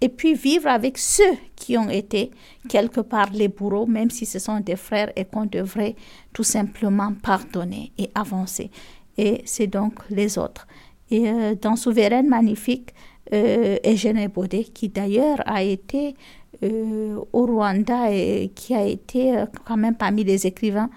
Et 0.01 0.09
puis 0.09 0.35
vivre 0.35 0.69
avec 0.69 0.99
ceux 0.99 1.35
qui 1.57 1.79
ont 1.79 1.89
été 1.89 2.31
quelque 2.69 3.01
part 3.01 3.31
les 3.33 3.49
bourreaux, 3.49 3.87
même 3.87 4.11
si 4.11 4.27
ce 4.27 4.39
sont 4.39 4.61
des 4.61 4.77
frères 4.77 5.11
et 5.17 5.25
qu'on 5.25 5.47
devrait 5.47 5.97
tout 6.33 6.43
simplement 6.43 7.13
pardonner 7.23 7.93
et 7.97 8.11
avancer 8.15 8.71
et 9.17 9.43
c'est 9.45 9.67
donc 9.67 9.95
les 10.11 10.39
autres. 10.39 10.67
Et 11.11 11.29
euh, 11.29 11.55
dans 11.61 11.77
Souveraine 11.77 12.29
Magnifique, 12.29 12.95
euh, 13.33 13.77
Eugène 13.87 14.27
Baudet, 14.29 14.65
qui 14.65 14.89
d'ailleurs 14.89 15.41
a 15.47 15.63
été 15.63 16.15
euh, 16.63 17.19
au 17.33 17.47
Rwanda 17.47 18.11
et 18.11 18.51
qui 18.55 18.75
a 18.75 18.85
été 18.85 19.37
euh, 19.37 19.47
quand 19.65 19.77
même 19.77 19.97
parmi 19.97 20.25
les 20.25 20.47
écrivains 20.47 20.91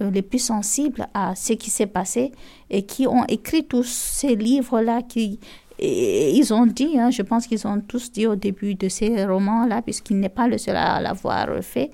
les 0.00 0.22
plus 0.22 0.40
sensibles 0.40 1.06
à 1.14 1.34
ce 1.34 1.52
qui 1.52 1.70
s'est 1.70 1.86
passé 1.86 2.32
et 2.70 2.82
qui 2.82 3.06
ont 3.06 3.24
écrit 3.26 3.64
tous 3.64 3.86
ces 3.86 4.34
livres-là 4.36 5.02
qui 5.02 5.38
ils 5.80 6.54
ont 6.54 6.66
dit, 6.66 6.98
hein, 7.00 7.10
je 7.10 7.22
pense 7.22 7.48
qu'ils 7.48 7.66
ont 7.66 7.80
tous 7.80 8.12
dit 8.12 8.28
au 8.28 8.36
début 8.36 8.76
de 8.76 8.88
ces 8.88 9.24
romans-là, 9.26 9.82
puisqu'il 9.82 10.20
n'est 10.20 10.28
pas 10.28 10.46
le 10.46 10.56
seul 10.56 10.76
à 10.76 11.00
l'avoir 11.00 11.48
fait, 11.62 11.90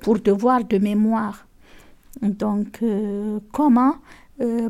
pour 0.00 0.20
devoir 0.20 0.62
de 0.62 0.78
mémoire. 0.78 1.46
Donc, 2.22 2.80
comment 3.52 3.94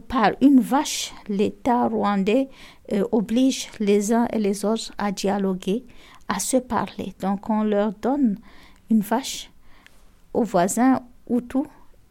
par 0.09 0.31
une 0.41 0.61
vache, 0.61 1.13
l'État 1.29 1.89
rwandais 1.89 2.49
oblige 3.13 3.69
les 3.81 4.15
uns 4.15 4.27
et 4.33 4.39
les 4.39 4.65
autres 4.65 4.93
à 4.97 5.13
dialoguer, 5.13 5.85
à 6.27 6.39
se 6.39 6.57
parler. 6.57 7.13
Donc, 7.21 7.51
on 7.51 7.65
leur 7.65 7.93
donne 8.01 8.39
une 8.91 9.03
vache 9.03 9.51
aux 10.33 10.45
voisins 10.45 11.03
Hutu 11.29 11.59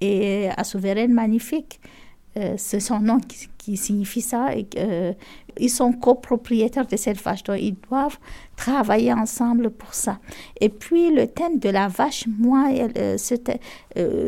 et 0.02 0.50
à 0.56 0.64
Souveraine 0.64 1.14
Magnifique. 1.14 1.80
Euh, 2.38 2.54
c'est 2.58 2.80
son 2.80 3.00
nom 3.00 3.20
qui, 3.20 3.78
signifie 3.78 4.22
ça. 4.22 4.50
Euh, 4.78 5.14
ils 5.60 5.70
sont 5.70 5.92
copropriétaires 5.92 6.88
de 6.88 6.96
cette 6.96 7.22
vache, 7.22 7.44
donc 7.44 7.58
ils 7.60 7.76
doivent 7.90 8.18
travailler 8.56 9.12
ensemble 9.12 9.72
pour 9.72 9.94
ça. 9.94 10.20
Et 10.62 10.70
puis 10.70 11.14
le 11.14 11.28
thème 11.28 11.60
de 11.60 11.68
la 11.70 11.90
vache, 11.90 12.26
moi, 12.40 12.70
euh, 12.98 13.18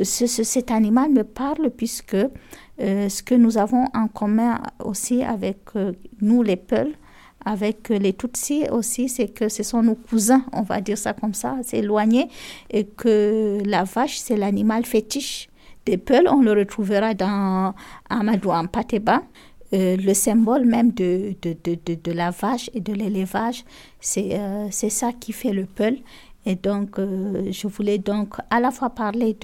cet 0.03 0.71
animal 0.71 1.11
me 1.11 1.23
parle 1.23 1.69
puisque 1.69 2.17
ce 2.79 3.23
que 3.23 3.35
nous 3.35 3.57
avons 3.57 3.85
en 3.93 4.07
commun 4.07 4.61
aussi 4.83 5.23
avec 5.23 5.59
nous 6.21 6.43
les 6.43 6.57
Peuls, 6.57 6.93
avec 7.45 7.89
les 7.89 8.13
Tutsis 8.13 8.65
aussi, 8.71 9.07
c'est 9.07 9.29
que 9.29 9.47
ce 9.47 9.63
sont 9.63 9.83
nos 9.83 9.95
cousins, 9.95 10.43
on 10.51 10.63
va 10.63 10.81
dire 10.81 10.97
ça 10.97 11.13
comme 11.13 11.33
ça, 11.33 11.57
c'est 11.63 11.77
éloigné, 11.77 12.27
et 12.69 12.85
que 12.85 13.59
la 13.65 13.85
vache, 13.85 14.17
c'est 14.17 14.35
l'animal 14.35 14.85
fétiche 14.85 15.49
des 15.85 15.97
Peuls. 15.97 16.27
On 16.29 16.41
le 16.41 16.53
retrouvera 16.53 17.13
dans 17.13 17.73
Amadou 18.09 18.51
en 18.51 18.67
Pateba. 18.67 19.23
Euh, 19.71 19.97
le 19.97 20.13
symbole 20.15 20.65
même 20.65 20.91
de, 20.91 21.35
de, 21.43 21.55
de, 21.63 21.77
de, 22.03 22.11
la 22.11 22.31
vache 22.31 22.71
et 22.73 22.79
de 22.81 22.91
l'élevage, 22.91 23.63
c'est 23.99 24.33
euh, 24.33 24.71
ça 24.71 25.13
qui 25.13 25.31
fait 25.31 25.53
le 25.53 25.65
Peul. 25.65 25.97
Et 26.47 26.55
donc, 26.55 26.97
euh, 26.97 27.51
je 27.51 27.67
voulais 27.67 27.99
donc 27.99 28.35
à 28.49 28.59
la 28.59 28.71
fois 28.71 28.89
parler 28.89 29.37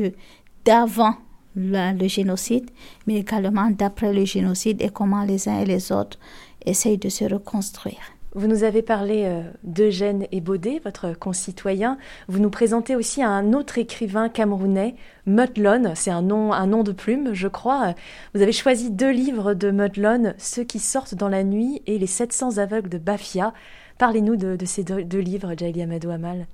d'avant 0.64 1.14
le 1.56 2.08
génocide, 2.08 2.72
mais 3.06 3.18
également 3.18 3.70
d'après 3.70 4.14
le 4.14 4.26
génocide 4.26 4.82
et 4.82 4.90
comment 4.90 5.24
les 5.24 5.48
uns 5.48 5.60
et 5.60 5.66
les 5.66 5.92
autres 5.92 6.18
essayent 6.66 6.98
de 6.98 7.10
se 7.10 7.26
reconstruire. 7.26 8.15
Vous 8.38 8.48
nous 8.48 8.66
avez 8.66 8.82
parlé 8.82 9.24
euh, 9.24 9.44
d'Eugène 9.64 10.28
Ebodé, 10.34 10.82
votre 10.84 11.18
concitoyen. 11.18 11.98
Vous 12.28 12.40
nous 12.40 12.50
présentez 12.50 12.94
aussi 12.98 13.24
un 13.24 13.54
autre 13.54 13.78
écrivain 13.78 14.28
camerounais, 14.28 14.96
Mutlon. 15.26 15.94
C'est 15.96 16.12
un 16.12 16.22
nom, 16.22 16.52
un 16.52 16.68
nom 16.68 16.84
de 16.84 16.92
plume, 16.92 17.34
je 17.34 17.48
crois. 17.48 17.96
Vous 18.34 18.42
avez 18.42 18.52
choisi 18.52 18.92
deux 18.92 19.12
livres 19.12 19.54
de 19.54 19.72
Mutlon, 19.72 20.34
Ceux 20.38 20.66
qui 20.66 20.80
sortent 20.80 21.16
dans 21.16 21.30
la 21.30 21.46
nuit 21.46 21.82
et 21.88 21.98
Les 21.98 22.08
700 22.08 22.58
aveugles 22.58 22.90
de 22.90 22.98
Bafia. 22.98 23.54
Parlez-nous 24.00 24.36
de, 24.36 24.66
ces 24.66 24.84
deux, 24.84 25.20
livres, 25.20 25.54
Jaili 25.58 25.82
Amadou 25.82 26.10
Amal. 26.10 26.46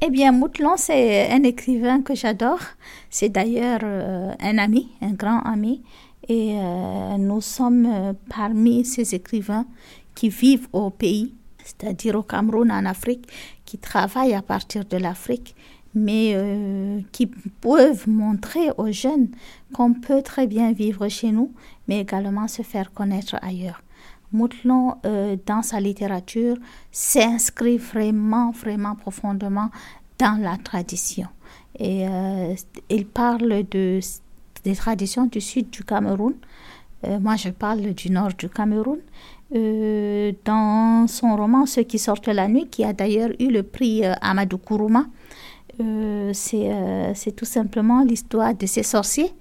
Eh 0.00 0.08
bien, 0.08 0.32
Mutlon, 0.32 0.78
c'est 0.78 1.30
un 1.30 1.42
écrivain 1.42 2.00
que 2.00 2.14
j'adore. 2.14 2.60
C'est 3.10 3.28
d'ailleurs 3.28 3.80
euh, 3.82 4.32
un 4.40 4.56
ami, 4.56 4.88
un 5.02 5.12
grand 5.12 5.40
ami. 5.42 5.82
Et 6.30 6.54
euh, 6.56 7.16
nous 7.18 7.40
sommes 7.42 8.14
parmi 8.30 8.84
ces 8.84 9.14
écrivains 9.14 9.66
qui 10.18 10.30
vivent 10.30 10.66
au 10.72 10.90
pays, 10.90 11.32
c'est-à-dire 11.62 12.16
au 12.16 12.24
Cameroun, 12.24 12.72
en 12.72 12.84
Afrique, 12.86 13.28
qui 13.64 13.78
travaillent 13.78 14.34
à 14.34 14.42
partir 14.42 14.84
de 14.84 14.96
l'Afrique, 14.96 15.54
mais 15.94 16.32
euh, 16.34 17.00
qui 17.12 17.26
peuvent 17.26 18.08
montrer 18.08 18.72
aux 18.78 18.90
jeunes 18.90 19.28
qu'on 19.72 19.94
peut 19.94 20.22
très 20.22 20.48
bien 20.48 20.72
vivre 20.72 21.06
chez 21.06 21.30
nous, 21.30 21.52
mais 21.86 22.00
également 22.00 22.48
se 22.48 22.62
faire 22.62 22.92
connaître 22.92 23.36
ailleurs. 23.42 23.80
Moutlon, 24.32 24.96
euh, 25.06 25.36
dans 25.46 25.62
sa 25.62 25.78
littérature, 25.78 26.56
s'inscrit 26.90 27.78
vraiment, 27.78 28.50
vraiment 28.50 28.96
profondément 28.96 29.70
dans 30.18 30.42
la 30.42 30.56
tradition. 30.56 31.28
Et 31.78 32.08
euh, 32.08 32.56
il 32.90 33.06
parle 33.06 33.62
de, 33.70 34.00
des 34.64 34.74
traditions 34.74 35.26
du 35.26 35.40
sud 35.40 35.70
du 35.70 35.84
Cameroun. 35.84 36.34
moi, 37.20 37.36
je 37.36 37.50
parle 37.50 37.94
du 37.94 38.10
nord 38.10 38.32
du 38.36 38.48
Cameroun. 38.48 38.98
Euh, 39.54 40.32
dans 40.44 41.06
son 41.06 41.34
roman 41.34 41.64
Ceux 41.64 41.82
qui 41.82 41.98
sortent 41.98 42.28
la 42.28 42.48
nuit, 42.48 42.68
qui 42.68 42.84
a 42.84 42.92
d'ailleurs 42.92 43.30
eu 43.38 43.48
le 43.48 43.62
prix 43.62 44.04
euh, 44.04 44.12
Amadou 44.20 44.58
Kourouma. 44.58 45.06
Euh, 45.80 46.32
c'est 46.34 47.32
tout 47.34 47.44
simplement 47.44 48.04
l'histoire 48.04 48.54
de 48.54 48.66
ces 48.66 48.82
sorciers 48.82 49.32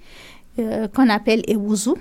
qu'on 0.93 1.09
appelle 1.09 1.43
Ewuzu 1.47 1.91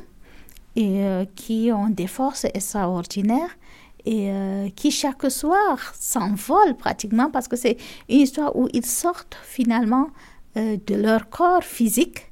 et 0.77 1.03
qui 1.35 1.71
ont 1.73 1.89
des 1.89 2.07
forces 2.07 2.45
extraordinaires 2.45 3.51
et 4.07 4.31
qui 4.75 4.91
chaque 4.91 5.31
soir 5.31 5.95
s'envolent 5.99 6.77
pratiquement 6.77 7.31
parce 7.31 7.49
que 7.49 7.57
c'est 7.57 7.77
une 8.09 8.21
histoire 8.21 8.57
où 8.57 8.67
ils 8.73 8.85
sortent 8.85 9.37
finalement 9.43 10.09
de 10.55 10.95
leur 10.95 11.29
corps 11.29 11.63
physique 11.63 12.31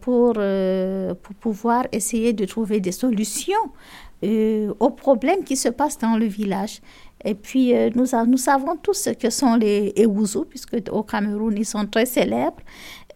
pour, 0.00 0.34
pour 0.34 1.34
pouvoir 1.38 1.86
essayer 1.92 2.32
de 2.32 2.46
trouver 2.46 2.80
des 2.80 2.92
solutions 2.92 3.70
euh, 4.22 4.74
aux 4.80 4.90
problèmes 4.90 5.44
qui 5.44 5.56
se 5.56 5.70
passent 5.70 5.96
dans 5.98 6.18
le 6.18 6.26
village. 6.26 6.82
Et 7.24 7.34
puis, 7.34 7.74
euh, 7.74 7.88
nous, 7.94 8.04
nous 8.26 8.36
savons 8.36 8.76
tous 8.76 8.92
ce 8.94 9.08
que 9.10 9.30
sont 9.30 9.54
les 9.54 9.94
Ewuzu, 9.96 10.40
puisque 10.48 10.76
au 10.90 11.02
Cameroun, 11.02 11.54
ils 11.56 11.64
sont 11.64 11.86
très 11.86 12.04
célèbres. 12.04 12.60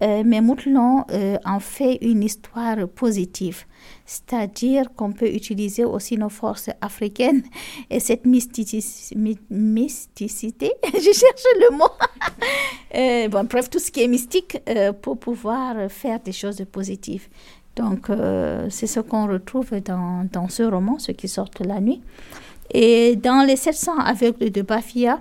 Euh, 0.03 0.23
mais 0.27 0.41
Moutlon 0.41 1.05
en 1.45 1.61
fait 1.61 1.99
une 2.01 2.25
histoire 2.25 2.89
positive. 2.89 3.65
C'est-à-dire 4.05 4.93
qu'on 4.97 5.13
peut 5.13 5.33
utiliser 5.33 5.85
aussi 5.85 6.19
nos 6.19 6.31
forces 6.31 6.69
africaines 6.81 7.45
et 7.89 8.01
cette 8.01 8.27
mysticité 8.27 8.83
je 10.95 11.01
cherche 11.01 11.47
le 11.61 11.71
mot, 11.77 11.93
bon, 13.31 13.45
bref, 13.45 13.71
tout 13.71 13.79
ce 13.79 13.93
qui 13.93 14.03
est 14.03 14.09
mystique 14.09 14.59
pour 15.01 15.17
pouvoir 15.17 15.89
faire 15.89 16.19
des 16.19 16.33
choses 16.33 16.61
positives. 16.73 17.29
Donc, 17.77 18.09
euh, 18.09 18.67
c'est 18.71 18.87
ce 18.87 19.01
qu'on 19.01 19.27
retrouve 19.27 19.71
dans, 19.81 20.27
dans, 20.31 20.49
ce 20.49 20.63
roman, 20.63 20.99
ce 20.99 21.13
qui 21.13 21.29
sort 21.29 21.51
la 21.61 21.81
nuit. 21.81 22.01
Et 22.73 23.17
dans 23.17 23.45
Les 23.47 23.57
700 23.57 23.99
aveugles 23.99 24.51
de 24.51 24.63
Bafia, 24.63 25.21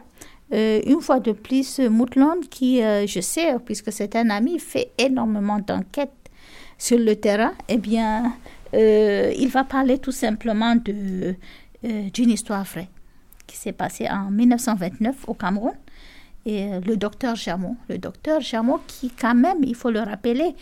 euh, 0.54 0.82
une 0.86 1.02
fois 1.02 1.20
de 1.20 1.32
plus, 1.32 1.80
Moutland, 1.80 2.42
qui, 2.50 2.84
euh, 2.84 3.08
je 3.08 3.22
sais, 3.22 3.56
puisque 3.66 3.92
c'est 3.92 4.16
un 4.16 4.30
ami, 4.30 4.60
fait 4.60 4.92
énormément 4.98 5.60
d'enquêtes 5.60 6.12
sur 6.78 7.00
le 7.00 7.16
terrain, 7.16 7.54
eh 7.70 7.78
bien, 7.78 8.34
il 8.74 9.48
va 9.50 9.64
parler 9.64 10.00
tout 10.00 10.12
simplement 10.12 10.76
d'une 10.76 11.36
histoire 12.30 12.64
vraie 12.64 12.90
qui 13.46 13.56
s'est 13.56 13.72
passée 13.72 14.08
en 14.10 14.32
1929 14.32 15.26
au 15.28 15.34
Cameroun. 15.34 15.74
Et 16.46 16.80
le 16.86 16.98
docteur 16.98 17.36
Jameau, 17.36 17.76
le 17.88 17.98
docteur 17.98 18.42
Jameau 18.42 18.82
qui, 18.86 19.10
quand 19.10 19.36
même, 19.36 19.64
il 19.64 19.76
faut 19.76 19.92
le 19.92 20.02
rappeler, 20.02 20.56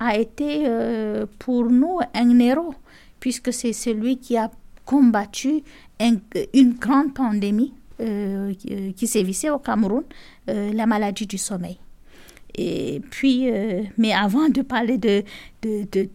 a 0.00 0.16
été 0.16 0.64
euh, 0.66 1.26
pour 1.38 1.70
nous 1.70 1.98
un 2.14 2.38
héros, 2.38 2.74
puisque 3.20 3.52
c'est 3.52 3.72
celui 3.72 4.18
qui 4.18 4.36
a 4.36 4.50
combattu 4.84 5.62
une 6.00 6.72
grande 6.74 7.14
pandémie 7.14 7.74
euh, 8.00 8.54
qui 8.96 9.06
sévissait 9.06 9.50
au 9.50 9.58
Cameroun, 9.58 10.04
euh, 10.48 10.72
la 10.72 10.86
maladie 10.86 11.26
du 11.26 11.38
sommeil. 11.38 11.78
Et 12.60 13.00
puis, 13.10 13.48
mais 13.98 14.12
avant 14.12 14.48
de 14.48 14.62
parler 14.62 14.98
de, 14.98 15.22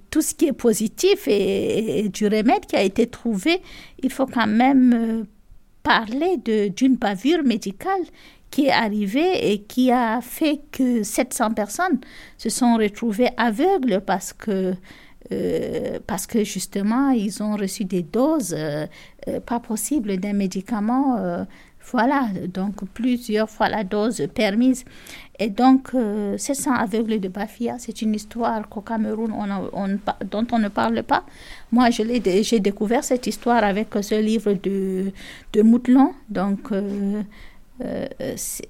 tout 0.09 0.21
ce 0.21 0.33
qui 0.33 0.47
est 0.47 0.53
positif 0.53 1.25
et, 1.27 2.09
du 2.09 2.25
remède 2.25 2.65
qui 2.67 2.75
a 2.75 2.81
été 2.81 3.07
trouvé, 3.07 3.61
il 4.01 4.11
faut 4.11 4.25
quand 4.25 4.47
même 4.47 5.25
parler 5.83 6.37
d'une 6.69 6.95
bavure 6.95 7.43
médicale 7.43 8.01
qui 8.53 8.67
est 8.67 8.71
arrivé 8.71 9.51
et 9.51 9.63
qui 9.63 9.89
a 9.91 10.21
fait 10.21 10.61
que 10.71 11.01
700 11.01 11.55
personnes 11.55 11.99
se 12.37 12.49
sont 12.49 12.75
retrouvées 12.75 13.29
aveugles 13.35 13.99
parce 14.05 14.31
que, 14.31 14.75
euh, 15.31 15.97
parce 16.05 16.27
que 16.27 16.43
justement, 16.43 17.09
ils 17.09 17.41
ont 17.41 17.55
reçu 17.55 17.83
des 17.83 18.03
doses 18.03 18.53
euh, 18.55 18.85
euh, 19.27 19.39
pas 19.39 19.59
possibles 19.59 20.17
d'un 20.17 20.33
médicament. 20.33 21.17
voilà, 21.91 22.27
donc 22.47 22.85
plusieurs 22.93 23.49
fois 23.49 23.69
la 23.69 23.83
dose 23.83 24.27
permise. 24.35 24.85
Et 25.39 25.49
donc, 25.49 25.89
700 26.37 26.73
aveugles 26.75 27.19
de 27.19 27.29
Bafia, 27.29 27.77
c'est 27.79 28.03
une 28.03 28.13
histoire 28.13 28.69
qu'au 28.69 28.81
Cameroun, 28.81 29.33
on, 29.33 29.87
dont 30.29 30.47
on 30.51 30.59
ne 30.59 30.69
parle 30.69 31.01
pas. 31.01 31.25
Moi, 31.71 31.89
j'ai 31.89 32.59
découvert 32.59 33.03
cette 33.03 33.25
histoire 33.25 33.63
avec 33.63 33.87
ce 34.01 34.15
livre 34.21 34.53
de, 34.53 35.11
de 35.53 35.61
Moutlon. 35.63 36.13
Donc, 36.29 36.71
euh, 37.81 38.07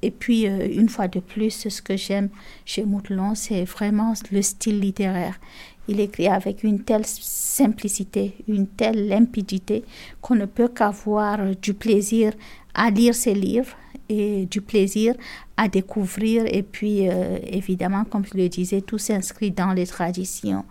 et 0.02 0.12
puis, 0.12 0.48
euh, 0.48 0.68
une 0.72 0.89
fois 0.89 1.08
de 1.08 1.20
plus, 1.20 1.68
ce 1.68 1.82
que 1.82 1.98
j'aime 1.98 2.30
chez 2.66 2.86
Moutelon, 2.86 3.36
c'est 3.36 3.66
vraiment 3.66 4.13
le 4.32 4.42
style 4.42 4.80
littéraire. 4.80 5.39
Il 5.88 6.00
écrit 6.00 6.28
avec 6.28 6.63
une 6.63 6.84
telle 6.84 7.06
simplicité, 7.06 8.36
une 8.48 8.68
telle 8.68 9.08
limpidité 9.08 9.84
qu'on 10.22 10.36
ne 10.36 10.46
peut 10.46 10.70
qu'avoir 10.70 11.39
du 11.62 11.74
plaisir 11.74 12.32
à 12.74 12.89
lire 12.89 13.13
ses 13.13 13.34
livres 13.34 13.76
et 14.08 14.46
du 14.46 14.62
plaisir 14.62 15.16
à 15.58 15.68
découvrir. 15.68 16.46
Et 16.48 16.63
puis, 16.63 17.10
euh, 17.10 17.38
évidemment, 17.46 18.06
comme 18.06 18.26
je 18.26 18.38
le 18.38 18.48
disais, 18.48 18.82
tout 18.82 18.98
s'inscrit 18.98 19.52
dans 19.52 19.74
les 19.74 19.86
traditions, 19.86 20.63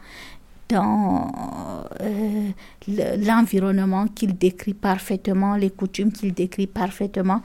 dans 0.69 1.31
l'environnement 2.89 4.07
qu'il 4.09 4.37
décrit 4.39 4.73
parfaitement, 4.73 5.57
les 5.57 5.71
coutumes 5.71 6.11
qu'il 6.11 6.33
décrit 6.33 6.67
parfaitement. 6.67 7.43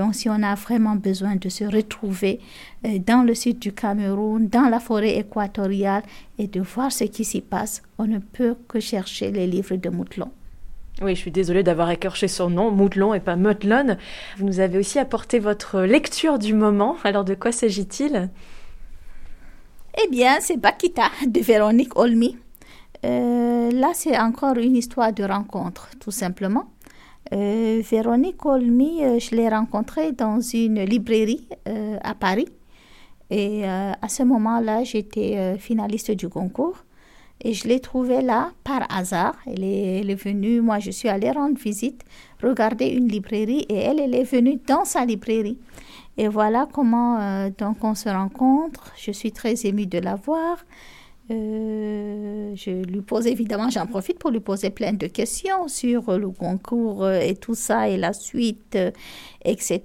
Donc, 0.00 0.14
si 0.14 0.30
on 0.30 0.42
a 0.42 0.54
vraiment 0.54 0.96
besoin 0.96 1.36
de 1.36 1.50
se 1.50 1.64
retrouver 1.64 2.40
euh, 2.86 2.98
dans 3.06 3.22
le 3.22 3.34
sud 3.34 3.58
du 3.58 3.72
Cameroun, 3.74 4.48
dans 4.48 4.70
la 4.70 4.80
forêt 4.80 5.18
équatoriale 5.18 6.02
et 6.38 6.46
de 6.46 6.62
voir 6.62 6.90
ce 6.90 7.04
qui 7.04 7.22
s'y 7.22 7.42
passe, 7.42 7.82
on 7.98 8.06
ne 8.06 8.18
peut 8.18 8.56
que 8.66 8.80
chercher 8.80 9.30
les 9.30 9.46
livres 9.46 9.76
de 9.76 9.90
Moutlon. 9.90 10.30
Oui, 11.02 11.14
je 11.14 11.20
suis 11.20 11.30
désolée 11.30 11.62
d'avoir 11.62 11.90
écorché 11.90 12.28
son 12.28 12.48
nom, 12.48 12.70
Moutlon 12.70 13.12
et 13.12 13.20
pas 13.20 13.36
Moutlon. 13.36 13.98
Vous 14.38 14.46
nous 14.46 14.60
avez 14.60 14.78
aussi 14.78 14.98
apporté 14.98 15.38
votre 15.38 15.82
lecture 15.82 16.38
du 16.38 16.54
moment. 16.54 16.96
Alors, 17.04 17.26
de 17.26 17.34
quoi 17.34 17.52
s'agit-il? 17.52 18.30
Eh 20.02 20.08
bien, 20.08 20.38
c'est 20.40 20.56
Bakita 20.56 21.10
de 21.26 21.40
Véronique 21.40 21.94
Olmy. 21.98 22.38
Euh, 23.04 23.70
là, 23.70 23.90
c'est 23.92 24.18
encore 24.18 24.56
une 24.56 24.76
histoire 24.76 25.12
de 25.12 25.24
rencontre, 25.24 25.90
tout 26.00 26.10
simplement. 26.10 26.70
Euh, 27.32 27.82
Véronique 27.88 28.44
Olmy, 28.44 29.04
euh, 29.04 29.18
je 29.18 29.36
l'ai 29.36 29.48
rencontrée 29.48 30.12
dans 30.12 30.40
une 30.40 30.82
librairie 30.84 31.46
à 32.02 32.14
Paris. 32.14 32.48
Et 33.30 33.64
à 33.64 34.08
ce 34.08 34.24
moment-là, 34.24 34.82
j'étais 34.82 35.56
finaliste 35.56 36.10
du 36.10 36.28
concours. 36.28 36.84
Et 37.42 37.54
je 37.54 37.68
l'ai 37.68 37.78
trouvée 37.78 38.22
là 38.22 38.50
par 38.64 38.86
hasard. 38.90 39.36
Elle 39.46 39.62
est, 39.62 40.00
elle 40.00 40.10
est, 40.10 40.16
venue, 40.16 40.60
moi 40.60 40.80
je 40.80 40.90
suis 40.90 41.08
allée 41.08 41.30
rendre 41.30 41.56
visite, 41.56 42.02
regarder 42.42 42.88
une 42.88 43.06
librairie 43.06 43.64
et 43.68 43.76
elle, 43.76 44.00
elle 44.00 44.16
est 44.16 44.24
venue 44.24 44.58
dans 44.66 44.84
sa 44.84 45.04
librairie. 45.04 45.58
Et 46.18 46.26
voilà 46.26 46.66
comment 46.72 47.48
donc 47.56 47.84
on 47.84 47.94
se 47.94 48.08
rencontre. 48.08 48.92
Je 48.96 49.12
suis 49.12 49.30
très 49.30 49.64
émue 49.64 49.86
de 49.86 49.98
la 49.98 50.16
voir. 50.16 50.56
Euh, 51.30 52.52
je 52.56 52.70
lui 52.70 53.02
pose 53.02 53.26
évidemment, 53.28 53.70
j'en 53.70 53.86
profite 53.86 54.18
pour 54.18 54.30
lui 54.30 54.40
poser 54.40 54.70
plein 54.70 54.92
de 54.92 55.06
questions 55.06 55.68
sur 55.68 56.18
le 56.18 56.30
concours 56.30 57.04
euh, 57.04 57.20
et 57.20 57.36
tout 57.36 57.54
ça 57.54 57.88
et 57.88 57.96
la 57.96 58.12
suite, 58.12 58.74
euh, 58.74 58.90
etc. 59.44 59.80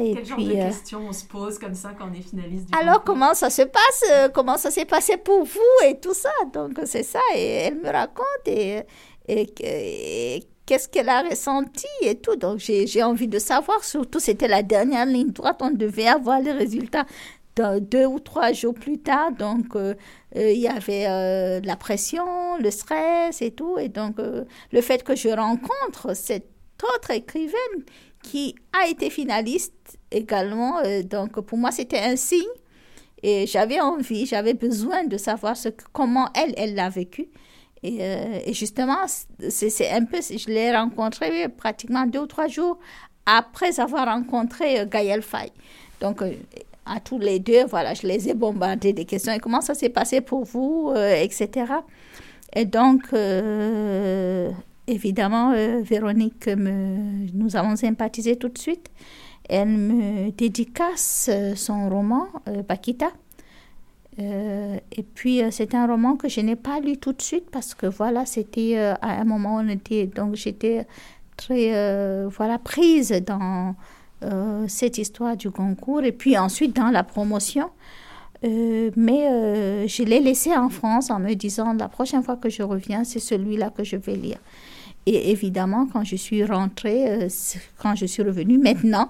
Et 0.00 0.14
Quel 0.14 0.22
puis, 0.22 0.26
genre 0.26 0.38
de 0.38 0.52
questions 0.54 1.00
on 1.06 1.12
se 1.12 1.26
pose 1.26 1.58
comme 1.58 1.74
ça 1.74 1.92
quand 1.98 2.08
on 2.10 2.14
est 2.14 2.22
finaliste 2.22 2.70
du 2.70 2.78
Alors 2.78 3.04
comment 3.04 3.34
ça 3.34 3.50
se 3.50 3.62
passe 3.62 4.30
Comment 4.32 4.56
ça 4.56 4.70
s'est 4.70 4.86
passé 4.86 5.18
pour 5.18 5.44
vous 5.44 5.86
et 5.86 5.98
tout 6.00 6.14
ça? 6.14 6.30
Donc 6.54 6.80
c'est 6.86 7.02
ça 7.02 7.20
et 7.34 7.44
elle 7.44 7.76
me 7.76 7.90
raconte 7.90 8.46
et, 8.46 8.82
et, 9.28 10.42
qu'est-ce 10.64 10.88
qu'elle 10.88 11.08
a 11.08 11.22
ressenti 11.22 11.86
et 12.02 12.16
tout. 12.16 12.36
Donc 12.36 12.58
j'ai 12.58 13.02
envie 13.02 13.28
de 13.28 13.38
savoir, 13.38 13.84
surtout 13.84 14.18
c'était 14.18 14.48
la 14.48 14.62
dernière 14.62 15.04
ligne 15.04 15.30
droite, 15.30 15.58
on 15.60 15.70
devait 15.70 16.08
avoir 16.08 16.40
les 16.40 16.52
résultats 16.52 17.04
deux 17.80 18.06
ou 18.06 18.18
trois 18.18 18.52
jours 18.52 18.74
plus 18.74 18.98
tard. 18.98 19.32
Donc, 19.32 19.74
euh, 19.74 19.94
euh, 20.36 20.50
il 20.50 20.60
y 20.60 20.68
avait 20.68 21.06
euh, 21.08 21.60
la 21.64 21.76
pression, 21.76 22.56
le 22.58 22.70
stress 22.70 23.40
et 23.42 23.50
tout. 23.50 23.78
Et 23.78 23.88
donc, 23.88 24.16
le 24.18 24.80
fait 24.80 25.02
que 25.02 25.16
je 25.16 25.28
rencontre 25.28 26.14
cette 26.14 26.50
autre 26.94 27.10
écrivaine 27.10 27.84
qui 28.22 28.54
a 28.72 28.88
été 28.88 29.08
finaliste 29.08 29.98
également, 30.10 30.82
donc 31.04 31.40
pour 31.40 31.58
moi, 31.58 31.70
c'était 31.70 32.00
un 32.00 32.16
signe. 32.16 32.42
Et 33.22 33.46
j'avais 33.46 33.80
envie, 33.80 34.26
j'avais 34.26 34.54
besoin 34.54 35.04
de 35.04 35.16
savoir 35.16 35.56
comment 35.92 36.28
elle, 36.34 36.52
elle 36.56 36.74
l'a 36.74 36.90
vécu. 36.90 37.28
Et, 37.82 38.52
justement, 38.52 39.06
c'est 39.48 39.90
un 39.90 40.04
peu, 40.04 40.18
je 40.20 40.48
l'ai 40.48 40.74
rencontrée 40.76 41.48
pratiquement 41.48 42.04
deux 42.06 42.20
ou 42.20 42.26
trois 42.26 42.48
jours 42.48 42.78
après 43.26 43.80
avoir 43.80 44.06
rencontré 44.06 44.86
Gaël 44.86 45.22
Faye. 45.22 45.52
Donc, 46.00 46.22
à 46.86 47.00
tous 47.00 47.18
les 47.18 47.38
deux, 47.38 47.64
voilà, 47.66 47.94
je 47.94 48.06
les 48.06 48.28
ai 48.28 48.34
bombardés 48.34 48.92
des 48.92 49.04
questions. 49.04 49.32
Et 49.32 49.38
comment 49.38 49.60
ça 49.60 49.74
s'est 49.74 49.88
passé 49.88 50.20
pour 50.20 50.44
vous, 50.44 50.92
euh, 50.94 51.20
etc. 51.20 51.72
Et 52.54 52.64
donc, 52.64 53.02
euh, 53.12 54.50
évidemment, 54.86 55.52
euh, 55.52 55.80
Véronique, 55.82 56.48
nous 56.48 57.56
avons 57.56 57.76
sympathisé 57.76 58.36
tout 58.36 58.48
de 58.48 58.58
suite. 58.58 58.88
Elle 59.48 59.68
me 59.68 60.30
dédicace 60.30 61.30
son 61.54 61.88
roman, 61.88 62.26
Bakita. 62.68 63.10
et 64.18 65.02
puis, 65.14 65.40
c'est 65.50 65.74
un 65.74 65.86
roman 65.86 66.16
que 66.16 66.28
je 66.28 66.40
n'ai 66.40 66.56
pas 66.56 66.80
lu 66.80 66.96
tout 66.96 67.12
de 67.12 67.22
suite 67.22 67.48
parce 67.50 67.74
que, 67.74 67.86
voilà, 67.86 68.26
c'était 68.26 68.76
à 68.76 69.20
un 69.20 69.24
moment 69.24 69.56
où 69.56 69.60
on 69.60 69.68
était, 69.68 70.06
donc 70.06 70.34
j'étais 70.34 70.84
très, 71.36 72.26
voilà, 72.26 72.58
prise 72.58 73.12
dans 73.24 73.76
cette 74.66 74.98
histoire 74.98 75.36
du 75.36 75.50
concours 75.50 76.02
et 76.02 76.12
puis 76.12 76.36
ensuite 76.38 76.74
dans 76.74 76.90
la 76.90 77.04
promotion. 77.04 77.70
Euh, 78.44 78.90
mais 78.96 79.28
euh, 79.30 79.86
je 79.86 80.02
l'ai 80.02 80.20
laissé 80.20 80.54
en 80.54 80.68
France 80.68 81.10
en 81.10 81.18
me 81.18 81.34
disant 81.34 81.72
la 81.72 81.88
prochaine 81.88 82.22
fois 82.22 82.36
que 82.36 82.50
je 82.50 82.62
reviens, 82.62 83.04
c'est 83.04 83.18
celui-là 83.18 83.70
que 83.70 83.82
je 83.82 83.96
vais 83.96 84.16
lire. 84.16 84.38
Et 85.06 85.30
évidemment, 85.30 85.86
quand 85.90 86.04
je 86.04 86.16
suis 86.16 86.44
rentrée, 86.44 87.28
quand 87.78 87.94
je 87.94 88.06
suis 88.06 88.22
revenue 88.22 88.58
maintenant, 88.58 89.08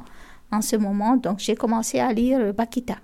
en 0.53 0.61
ce 0.61 0.77
moment, 0.77 1.16
donc 1.16 1.38
j'ai 1.38 1.57
commencé 1.57 1.99
à 1.99 2.12
lire 2.12 2.53
Bakita. 2.53 2.97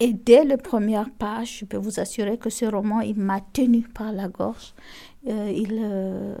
Et 0.00 0.12
dès 0.12 0.44
la 0.44 0.56
première 0.56 1.10
page, 1.10 1.58
je 1.60 1.64
peux 1.64 1.76
vous 1.76 2.00
assurer 2.00 2.38
que 2.38 2.50
ce 2.50 2.64
roman, 2.64 3.00
il 3.00 3.16
m'a 3.16 3.40
tenu 3.40 3.82
par 3.82 4.12
la 4.12 4.28
gorge. 4.28 4.74
il 5.26 6.36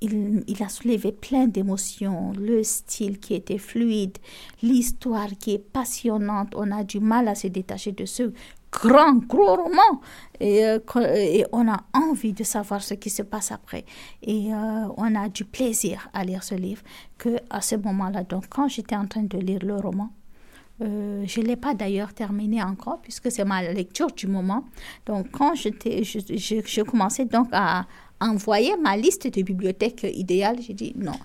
il, 0.00 0.62
a 0.62 0.68
soulevé 0.68 1.12
plein 1.12 1.46
d'émotions, 1.46 2.32
le 2.38 2.62
style 2.62 3.18
qui 3.18 3.34
était 3.34 3.58
fluide, 3.58 4.18
l'histoire 4.62 5.28
qui 5.38 5.54
est 5.54 5.58
passionnante. 5.58 6.52
On 6.54 6.70
a 6.70 6.84
du 6.84 7.00
mal 7.00 7.28
à 7.28 7.34
se 7.34 7.48
détacher 7.48 7.92
de 7.92 8.04
ce 8.04 8.32
grand, 8.70 9.14
gros 9.14 9.56
roman. 9.56 10.00
Et, 10.40 10.64
euh, 10.64 10.78
on 11.52 11.68
a 11.68 11.80
envie 11.94 12.32
de 12.32 12.44
savoir 12.44 12.82
ce 12.82 12.94
qui 12.94 13.10
se 13.10 13.22
passe 13.22 13.50
après. 13.50 13.84
Et 14.22 14.52
euh, 14.52 14.88
on 14.96 15.14
a 15.14 15.28
du 15.28 15.44
plaisir 15.44 16.08
à 16.12 16.24
lire 16.24 16.44
ce 16.44 16.54
livre. 16.54 16.82
Que 17.16 17.36
à 17.50 17.60
ce 17.60 17.74
moment-là, 17.76 18.22
donc 18.24 18.48
quand 18.48 18.68
j'étais 18.68 18.96
en 18.96 19.06
train 19.06 19.24
de 19.24 19.38
lire 19.38 19.60
le 19.64 19.76
roman, 19.76 20.10
euh, 20.80 21.24
je 21.26 21.40
ne 21.40 21.46
l'ai 21.46 21.56
pas 21.56 21.74
d'ailleurs 21.74 22.14
terminé 22.14 22.62
encore 22.62 23.00
puisque 23.02 23.32
c'est 23.32 23.44
ma 23.44 23.62
lecture 23.72 24.12
du 24.12 24.28
moment. 24.28 24.64
Donc 25.06 25.32
quand 25.32 25.54
j'étais, 25.56 26.04
je, 26.04 26.20
je 26.28 26.82
commençais 26.82 27.24
donc 27.24 27.48
à, 27.50 27.86
envoyer 28.20 28.76
ma 28.76 28.96
liste 28.96 29.32
de 29.32 29.42
bibliothèques 29.42 30.06
idéales. 30.14 30.58
J'ai 30.60 30.74
dit 30.74 30.92
non. 30.96 31.18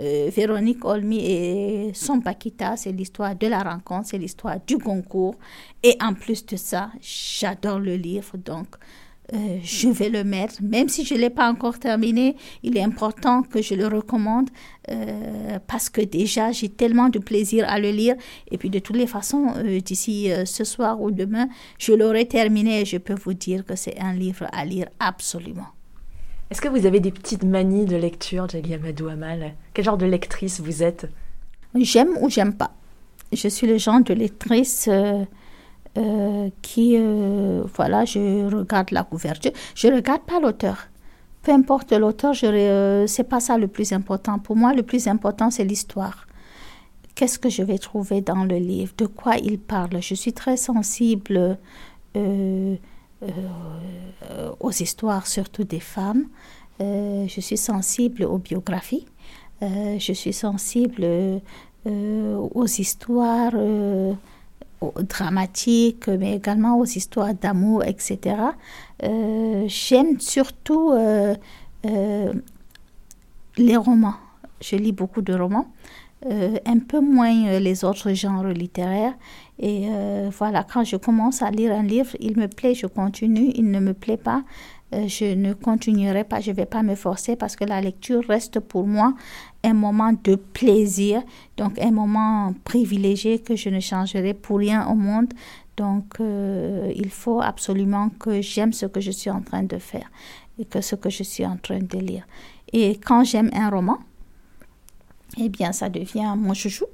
Euh, 0.00 0.30
Véronique 0.34 0.84
Olmy 0.84 1.24
et 1.24 1.90
son 1.94 2.20
Paquita, 2.20 2.76
c'est 2.76 2.92
l'histoire 2.92 3.34
de 3.34 3.46
la 3.46 3.62
rencontre, 3.62 4.08
c'est 4.08 4.18
l'histoire 4.18 4.56
du 4.66 4.78
concours. 4.78 5.36
Et 5.82 5.96
en 6.02 6.12
plus 6.12 6.44
de 6.44 6.56
ça, 6.56 6.90
j'adore 7.00 7.78
le 7.78 7.96
livre, 7.96 8.36
donc 8.36 8.66
euh, 9.32 9.58
je 9.62 9.88
vais 9.88 10.10
le 10.10 10.22
mettre. 10.22 10.56
Même 10.62 10.90
si 10.90 11.04
je 11.06 11.14
ne 11.14 11.20
l'ai 11.20 11.30
pas 11.30 11.50
encore 11.50 11.78
terminé, 11.78 12.36
il 12.62 12.76
est 12.76 12.82
important 12.82 13.42
que 13.42 13.62
je 13.62 13.74
le 13.74 13.86
recommande 13.86 14.50
euh, 14.90 15.58
parce 15.66 15.88
que 15.88 16.02
déjà, 16.02 16.52
j'ai 16.52 16.68
tellement 16.68 17.08
de 17.08 17.18
plaisir 17.18 17.66
à 17.66 17.78
le 17.78 17.90
lire. 17.90 18.16
Et 18.50 18.58
puis, 18.58 18.68
de 18.68 18.80
toutes 18.80 18.96
les 18.96 19.06
façons, 19.06 19.54
d'ici 19.82 20.30
ce 20.44 20.64
soir 20.64 21.00
ou 21.00 21.10
demain, 21.10 21.48
je 21.78 21.92
l'aurai 21.92 22.26
terminé 22.28 22.82
et 22.82 22.84
je 22.84 22.98
peux 22.98 23.14
vous 23.14 23.34
dire 23.34 23.64
que 23.64 23.76
c'est 23.76 23.98
un 23.98 24.12
livre 24.12 24.46
à 24.52 24.64
lire 24.66 24.88
absolument. 25.00 25.75
Est-ce 26.50 26.60
que 26.60 26.68
vous 26.68 26.86
avez 26.86 27.00
des 27.00 27.10
petites 27.10 27.42
manies 27.42 27.86
de 27.86 27.96
lecture, 27.96 28.48
Jali 28.48 28.74
Amadou 28.74 29.08
Amal? 29.08 29.54
Quel 29.74 29.84
genre 29.84 29.98
de 29.98 30.06
lectrice 30.06 30.60
vous 30.60 30.82
êtes? 30.82 31.08
J'aime 31.74 32.16
ou 32.20 32.30
j'aime 32.30 32.54
pas. 32.54 32.70
Je 33.32 33.48
suis 33.48 33.66
le 33.66 33.78
genre 33.78 34.00
de 34.00 34.14
lectrice 34.14 34.86
euh, 34.88 35.24
euh, 35.98 36.48
qui, 36.62 36.96
euh, 36.96 37.64
voilà, 37.74 38.04
je 38.04 38.46
regarde 38.54 38.92
la 38.92 39.02
couverture. 39.02 39.50
Je 39.74 39.88
regarde 39.88 40.22
pas 40.22 40.38
l'auteur. 40.38 40.86
Peu 41.42 41.50
importe 41.50 41.92
l'auteur, 41.92 42.32
je 42.32 43.04
c'est 43.08 43.28
pas 43.28 43.40
ça 43.40 43.58
le 43.58 43.66
plus 43.66 43.92
important. 43.92 44.38
Pour 44.38 44.54
moi, 44.54 44.72
le 44.72 44.84
plus 44.84 45.08
important, 45.08 45.50
c'est 45.50 45.64
l'histoire. 45.64 46.26
Qu'est-ce 47.16 47.40
que 47.40 47.48
je 47.48 47.62
vais 47.64 47.78
trouver 47.78 48.20
dans 48.20 48.44
le 48.44 48.56
livre? 48.56 48.92
De 48.96 49.06
quoi 49.06 49.36
il 49.36 49.58
parle? 49.58 50.00
Je 50.00 50.14
suis 50.14 50.32
très 50.32 50.56
sensible 50.56 51.58
aux 54.60 54.70
histoires 54.70 55.26
surtout 55.26 55.64
des 55.64 55.80
femmes. 55.80 56.26
Euh, 56.80 57.26
je 57.28 57.40
suis 57.40 57.56
sensible 57.56 58.24
aux 58.24 58.38
biographies. 58.38 59.06
Euh, 59.62 59.98
je 59.98 60.12
suis 60.12 60.32
sensible 60.32 61.06
aux 61.84 62.66
histoires 62.66 63.54
dramatiques, 65.08 66.08
mais 66.08 66.34
également 66.34 66.78
aux 66.78 66.84
histoires 66.84 67.32
d'amour, 67.32 67.84
etc. 67.84 68.36
J'aime 69.00 70.18
surtout 70.18 70.92
les 73.56 73.76
romans. 73.76 74.16
Je 74.60 74.76
lis 74.76 74.92
beaucoup 74.92 75.22
de 75.22 75.32
romans. 75.34 75.68
Un 76.24 76.78
peu 76.78 77.00
moins 77.00 77.58
les 77.58 77.84
autres 77.84 78.12
genres 78.12 78.46
littéraires. 78.46 79.14
Et 79.58 79.88
euh, 79.88 80.30
voilà, 80.36 80.64
quand 80.64 80.84
je 80.84 80.96
commence 80.96 81.42
à 81.42 81.50
lire 81.50 81.72
un 81.72 81.82
livre, 81.82 82.14
il 82.20 82.36
me 82.36 82.46
plaît, 82.46 82.74
je 82.74 82.86
continue. 82.86 83.52
Il 83.54 83.70
ne 83.70 83.80
me 83.80 83.94
plaît 83.94 84.18
pas, 84.18 84.42
euh, 84.94 85.08
je 85.08 85.34
ne 85.34 85.54
continuerai 85.54 86.24
pas, 86.24 86.40
je 86.40 86.50
ne 86.50 86.56
vais 86.56 86.66
pas 86.66 86.82
me 86.82 86.94
forcer 86.94 87.36
parce 87.36 87.56
que 87.56 87.64
la 87.64 87.80
lecture 87.80 88.22
reste 88.28 88.60
pour 88.60 88.86
moi 88.86 89.14
un 89.64 89.74
moment 89.74 90.12
de 90.12 90.36
plaisir, 90.36 91.22
donc 91.56 91.78
un 91.80 91.90
moment 91.90 92.54
privilégié 92.64 93.38
que 93.38 93.56
je 93.56 93.70
ne 93.70 93.80
changerai 93.80 94.34
pour 94.34 94.58
rien 94.58 94.86
au 94.88 94.94
monde. 94.94 95.32
Donc, 95.76 96.20
euh, 96.20 96.92
il 96.94 97.10
faut 97.10 97.40
absolument 97.40 98.10
que 98.10 98.40
j'aime 98.40 98.72
ce 98.72 98.86
que 98.86 99.00
je 99.00 99.10
suis 99.10 99.30
en 99.30 99.42
train 99.42 99.62
de 99.62 99.78
faire 99.78 100.10
et 100.58 100.64
que 100.64 100.80
ce 100.80 100.94
que 100.94 101.10
je 101.10 101.22
suis 101.22 101.44
en 101.44 101.56
train 101.56 101.80
de 101.80 101.98
lire. 101.98 102.26
Et 102.72 102.96
quand 102.96 103.24
j'aime 103.24 103.50
un 103.52 103.68
roman, 103.70 103.98
eh 105.38 105.48
bien, 105.48 105.72
ça 105.72 105.88
devient 105.88 106.34
mon 106.36 106.54
chouchou, 106.54 106.86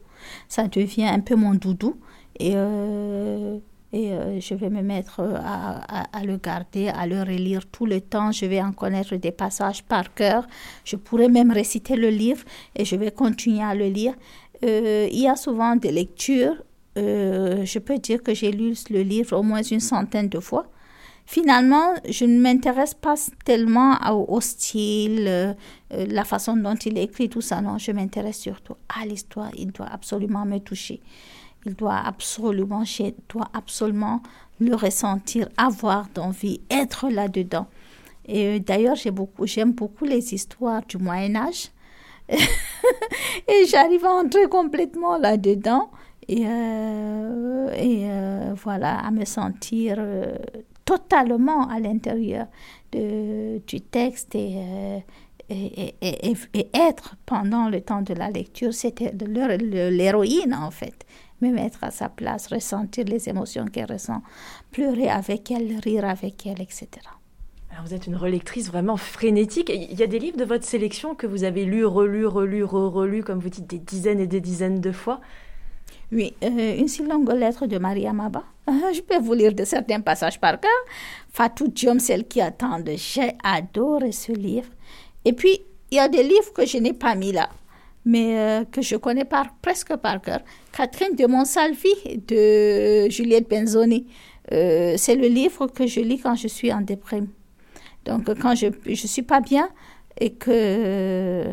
ça 0.48 0.68
devient 0.68 1.06
un 1.06 1.20
peu 1.20 1.34
mon 1.34 1.54
doudou. 1.54 1.96
Et, 2.38 2.52
euh, 2.54 3.58
et 3.92 4.12
euh, 4.12 4.40
je 4.40 4.54
vais 4.54 4.70
me 4.70 4.82
mettre 4.82 5.20
à, 5.20 6.04
à, 6.16 6.24
le 6.24 6.38
garder, 6.38 6.88
à 6.88 7.06
le 7.06 7.20
relire 7.20 7.66
tout 7.66 7.86
le 7.86 8.00
temps. 8.00 8.32
Je 8.32 8.46
vais 8.46 8.62
en 8.62 8.72
connaître 8.72 9.16
des 9.16 9.32
passages 9.32 9.82
par 9.84 10.14
cœur. 10.14 10.46
Je 10.84 10.96
pourrais 10.96 11.28
même 11.28 11.52
réciter 11.52 11.96
le 11.96 12.08
livre 12.08 12.44
et 12.74 12.84
je 12.84 12.96
vais 12.96 13.10
continuer 13.10 13.62
à 13.62 13.74
le 13.74 13.88
lire. 13.88 14.14
Euh, 14.64 15.08
il 15.12 15.20
y 15.20 15.28
a 15.28 15.36
souvent 15.36 15.76
des 15.76 15.92
lectures. 15.92 16.56
je 16.96 17.78
peux 17.78 17.98
dire 17.98 18.22
que 18.22 18.34
j'ai 18.34 18.50
lu 18.52 18.74
le 18.90 19.02
livre 19.02 19.36
au 19.36 19.42
moins 19.42 19.62
une 19.62 19.80
centaine 19.80 20.28
de 20.28 20.40
fois. 20.40 20.66
Finalement, 21.26 21.94
je 22.08 22.24
ne 22.24 22.40
m'intéresse 22.40 22.94
pas 22.94 23.14
tellement 23.44 23.96
au, 24.10 24.40
style, 24.40 25.26
euh, 25.28 25.54
euh, 25.92 26.06
la 26.08 26.24
façon 26.24 26.56
dont 26.56 26.74
il 26.74 26.98
écrit, 26.98 27.28
tout 27.28 27.40
ça. 27.40 27.60
Non, 27.60 27.78
je 27.78 27.92
m'intéresse 27.92 28.38
surtout 28.38 28.74
à 28.88 29.06
l'histoire. 29.06 29.50
Il 29.56 29.72
doit 29.72 29.86
absolument 29.86 30.44
me 30.44 30.58
toucher. 30.58 31.00
Il 31.64 31.74
doit 31.74 31.96
absolument, 32.04 32.84
je 32.84 33.12
dois 33.28 33.48
absolument 33.54 34.20
le 34.60 34.74
ressentir, 34.74 35.48
avoir 35.56 36.08
d'envie, 36.14 36.60
être 36.70 37.08
là-dedans. 37.08 37.66
Et 38.26 38.46
euh, 38.46 38.58
d'ailleurs, 38.58 38.96
j'aime 38.96 39.72
beaucoup 39.72 40.04
les 40.04 40.34
histoires 40.34 40.82
du 40.86 40.98
Moyen 40.98 41.36
Âge. 41.36 41.68
et 42.28 43.66
j'arrive 43.68 44.04
à 44.04 44.10
entrer 44.10 44.48
complètement 44.48 45.18
là-dedans 45.18 45.90
et 46.28 46.44
voilà, 48.54 48.98
à 48.98 49.10
me 49.10 49.24
sentir 49.24 49.98
totalement 50.84 51.68
à 51.68 51.80
l'intérieur 51.80 52.46
du 52.92 53.80
texte 53.80 54.34
euh, 54.34 54.98
et, 55.48 55.94
être 56.74 57.16
pendant 57.26 57.68
le 57.68 57.80
temps 57.80 58.02
de 58.02 58.14
la 58.14 58.30
lecture, 58.30 58.72
c'était 58.74 59.12
l'héroïne 59.12 60.54
en 60.54 60.70
fait. 60.70 61.06
Me 61.40 61.50
mettre 61.50 61.82
à 61.82 61.90
sa 61.90 62.08
place, 62.08 62.46
ressentir 62.46 63.04
les 63.04 63.28
émotions 63.28 63.66
qu'elle 63.66 63.90
ressent, 63.90 64.22
pleurer 64.70 65.08
avec 65.08 65.50
elle, 65.50 65.78
rire 65.82 66.04
avec 66.04 66.46
elle, 66.46 66.60
etc. 66.60 66.88
Alors 67.72 67.84
vous 67.86 67.94
êtes 67.94 68.06
une 68.06 68.16
relectrice 68.16 68.68
vraiment 68.68 68.96
frénétique. 68.96 69.70
Il 69.74 69.98
y 69.98 70.02
a 70.02 70.06
des 70.06 70.18
livres 70.18 70.36
de 70.36 70.44
votre 70.44 70.64
sélection 70.64 71.14
que 71.14 71.26
vous 71.26 71.42
avez 71.42 71.64
lus, 71.64 71.86
relus, 71.86 72.26
relus, 72.26 72.64
re-relus, 72.64 73.24
comme 73.24 73.40
vous 73.40 73.48
dites, 73.48 73.66
des 73.66 73.78
dizaines 73.78 74.20
et 74.20 74.26
des 74.26 74.42
dizaines 74.42 74.80
de 74.80 74.92
fois. 74.92 75.20
Oui, 76.12 76.34
euh, 76.44 76.76
une 76.76 76.88
si 76.88 77.02
longue 77.02 77.32
lettre 77.32 77.66
de 77.66 77.78
Maria 77.78 78.12
Maba. 78.12 78.44
je 78.68 79.00
peux 79.00 79.18
vous 79.18 79.32
lire 79.32 79.54
de 79.54 79.64
certains 79.64 80.00
passages 80.00 80.38
par 80.38 80.60
cœur. 80.60 80.70
Fatou 81.30 81.68
Diom, 81.68 81.98
celle 81.98 82.28
qui 82.28 82.42
attend. 82.42 82.78
J'ai 82.96 83.32
adoré 83.42 84.12
ce 84.12 84.32
livre. 84.32 84.68
Et 85.24 85.32
puis, 85.32 85.62
il 85.90 85.96
y 85.96 85.98
a 85.98 86.08
des 86.08 86.22
livres 86.22 86.52
que 86.54 86.66
je 86.66 86.76
n'ai 86.76 86.92
pas 86.92 87.14
mis 87.14 87.32
là, 87.32 87.48
mais 88.04 88.38
euh, 88.38 88.64
que 88.70 88.82
je 88.82 88.96
connais 88.96 89.26
presque 89.62 89.96
par 89.96 90.20
cœur. 90.20 90.40
Catherine 90.76 91.16
de 91.16 91.26
Monsalvi 91.26 91.94
de 92.28 93.08
Juliette 93.08 93.48
Benzoni. 93.48 94.06
Euh, 94.52 94.94
c'est 94.98 95.14
le 95.14 95.28
livre 95.28 95.66
que 95.68 95.86
je 95.86 96.00
lis 96.00 96.18
quand 96.18 96.34
je 96.34 96.48
suis 96.48 96.70
en 96.70 96.82
déprime. 96.82 97.28
Donc, 98.04 98.26
quand 98.38 98.54
je 98.54 98.66
ne 98.66 98.94
suis 98.94 99.22
pas 99.22 99.40
bien 99.40 99.70
et 100.20 100.34
que, 100.34 101.44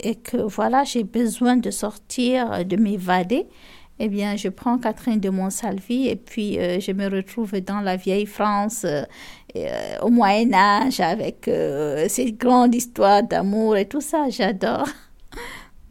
et 0.00 0.14
que 0.14 0.38
voilà, 0.38 0.84
j'ai 0.84 1.04
besoin 1.04 1.56
de 1.56 1.70
sortir, 1.70 2.64
de 2.64 2.76
m'évader, 2.76 3.48
eh 4.00 4.08
bien, 4.08 4.36
je 4.36 4.48
prends 4.48 4.78
Catherine 4.78 5.18
de 5.18 5.28
Monsalvi 5.28 6.08
et 6.08 6.16
puis 6.16 6.58
euh, 6.58 6.78
je 6.78 6.92
me 6.92 7.08
retrouve 7.08 7.60
dans 7.60 7.80
la 7.80 7.96
vieille 7.96 8.26
France 8.26 8.84
euh, 8.84 9.02
euh, 9.56 9.98
au 10.02 10.08
Moyen 10.08 10.52
Âge 10.52 11.00
avec 11.00 11.50
ces 12.08 12.32
grandes 12.32 12.74
histoires 12.74 13.22
d'amour 13.22 13.76
et 13.76 13.86
tout 13.86 14.00
ça. 14.00 14.28
J'adore. 14.30 14.86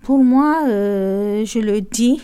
Pour 0.03 0.23
moi, 0.23 0.61
je 0.67 1.59
le 1.59 1.81
dis 1.81 2.21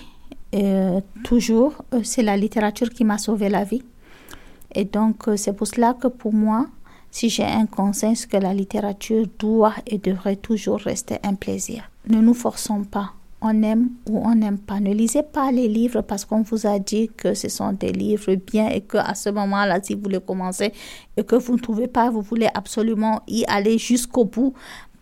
toujours, 1.23 1.83
c'est 2.03 2.23
la 2.23 2.37
littérature 2.37 2.89
qui 2.89 3.03
m'a 3.03 3.17
sauvé 3.17 3.49
la 3.49 3.65
vie. 3.65 3.83
Et 4.73 4.85
donc, 4.85 5.25
c'est 5.35 5.53
pour 5.53 5.67
cela 5.67 5.93
que 5.93 6.07
pour 6.07 6.33
moi, 6.33 6.67
si 7.11 7.29
j'ai 7.29 7.43
un 7.43 7.65
conseil, 7.65 8.15
c'est 8.15 8.29
que 8.29 8.37
la 8.37 8.53
littérature 8.53 9.25
doit 9.37 9.75
et 9.85 9.97
devrait 9.97 10.37
toujours 10.37 10.79
rester 10.79 11.17
un 11.23 11.33
plaisir. 11.33 11.89
Ne 12.07 12.21
nous 12.21 12.33
forçons 12.33 12.83
pas 12.83 13.13
on 13.43 13.61
aime 13.61 13.89
ou 14.09 14.19
on 14.25 14.35
n'aime 14.35 14.57
pas. 14.57 14.79
Ne 14.79 14.93
lisez 14.93 15.21
pas 15.21 15.51
les 15.51 15.67
livres 15.67 16.01
parce 16.01 16.25
qu'on 16.25 16.41
vous 16.41 16.65
a 16.65 16.79
dit 16.79 17.09
que 17.15 17.33
ce 17.33 17.49
sont 17.49 17.73
des 17.73 17.91
livres 17.91 18.35
bien 18.35 18.69
et 18.69 18.81
que 18.81 18.97
à 18.97 19.13
ce 19.13 19.29
moment-là, 19.29 19.79
si 19.83 19.93
vous 19.93 20.09
les 20.09 20.21
commencez 20.21 20.71
et 21.17 21.23
que 21.23 21.35
vous 21.35 21.53
ne 21.53 21.59
trouvez 21.59 21.87
pas, 21.87 22.09
vous 22.09 22.21
voulez 22.21 22.47
absolument 22.53 23.21
y 23.27 23.43
aller 23.47 23.77
jusqu'au 23.77 24.25
bout 24.25 24.53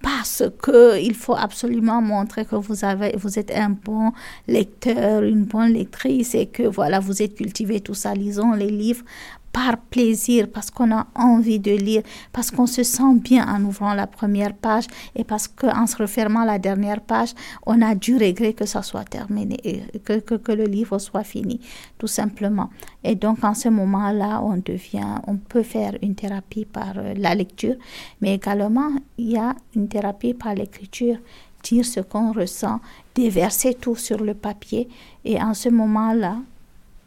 parce 0.02 0.44
que 0.62 1.00
il 1.00 1.14
faut 1.14 1.36
absolument 1.36 2.02
montrer 2.02 2.46
que 2.46 2.56
vous 2.56 2.84
avez, 2.84 3.16
vous 3.18 3.38
êtes 3.38 3.52
un 3.52 3.70
bon 3.70 4.12
lecteur, 4.48 5.22
une 5.22 5.46
bonne 5.46 5.74
lectrice 5.74 6.34
et 6.34 6.48
que 6.48 6.64
voilà, 6.64 7.00
vous 7.00 7.22
êtes 7.22 7.36
cultivé 7.36 7.82
tout 7.82 7.94
ça. 7.94 8.16
Lisons 8.16 8.54
les 8.54 8.72
livres 8.72 9.06
par 9.52 9.78
plaisir, 9.78 10.48
parce 10.52 10.72
qu'on 10.72 10.92
a 10.92 11.08
envie 11.16 11.60
de 11.60 11.72
lire, 11.72 12.04
parce 12.32 12.52
qu'on 12.52 12.68
se 12.68 12.84
sent 12.84 13.16
bien 13.16 13.48
en 13.48 13.64
ouvrant 13.64 13.94
la 13.94 14.08
première 14.08 14.54
page 14.54 14.86
et 15.16 15.24
parce 15.24 15.48
qu'en 15.48 15.88
se 15.88 15.98
refermant 15.98 16.46
la 16.46 16.60
dernière 16.60 17.02
page, 17.02 17.34
on 17.66 17.82
a 17.82 17.96
du 17.96 18.16
regret 18.16 18.54
que 18.54 18.66
ça 18.66 18.82
soit 18.82 19.04
terminé, 19.04 19.58
que, 20.06 20.20
que, 20.20 20.36
que, 20.36 20.52
le 20.52 20.66
livre 20.66 21.00
soit 21.00 21.24
fini, 21.24 21.60
tout 21.98 22.08
simplement. 22.08 22.70
Et 23.04 23.16
donc, 23.16 23.44
en 23.44 23.54
ce 23.54 23.70
moment-là, 23.70 24.42
on 24.44 24.58
devient, 24.58 25.16
on 25.28 25.38
peut 25.38 25.64
faire 25.64 25.94
une 26.02 26.16
thérapie 26.16 26.66
par 26.66 26.94
euh, 26.98 27.14
la 27.18 27.36
lecture, 27.36 27.76
mais 28.22 28.36
également, 28.36 28.92
il 29.18 29.32
y 29.32 29.38
a 29.38 29.56
une 29.76 29.88
thérapie 29.88 30.34
par 30.34 30.56
l'écriture 30.56 31.18
dire 31.64 31.86
ce 31.86 32.00
qu'on 32.00 32.32
ressent, 32.32 32.80
déverser 33.16 33.74
tout 33.74 33.96
sur 33.96 34.24
le 34.24 34.34
papier. 34.34 34.88
Et 35.26 35.42
en 35.42 35.54
ce 35.54 35.70
moment-là, 35.70 36.38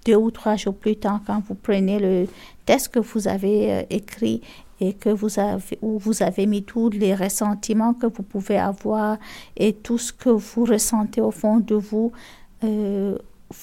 deux 0.05 0.17
ou 0.17 0.31
trois 0.31 0.57
jours 0.57 0.75
plus 0.75 0.97
tard, 0.97 1.21
quand 1.27 1.43
vous 1.49 1.55
prenez 1.55 1.99
le 1.99 2.27
texte 2.67 2.88
que 2.88 2.99
vous 2.99 3.29
avez 3.29 3.73
euh, 3.73 3.83
écrit 3.90 4.43
et 4.81 4.93
que 4.93 5.09
vous 5.09 5.38
avez, 5.38 5.79
où 5.83 5.99
vous 5.99 6.23
avez 6.23 6.47
mis 6.47 6.62
tous 6.62 6.90
les 6.90 7.14
ressentiments 7.14 7.95
que 7.95 8.07
vous 8.07 8.23
pouvez 8.23 8.59
avoir 8.59 9.19
et 9.57 9.73
tout 9.73 9.99
ce 9.99 10.12
que 10.12 10.31
vous 10.31 10.64
ressentez 10.64 11.21
au 11.21 11.31
fond 11.31 11.59
de 11.59 11.75
vous, 11.75 12.12
euh, 12.64 13.17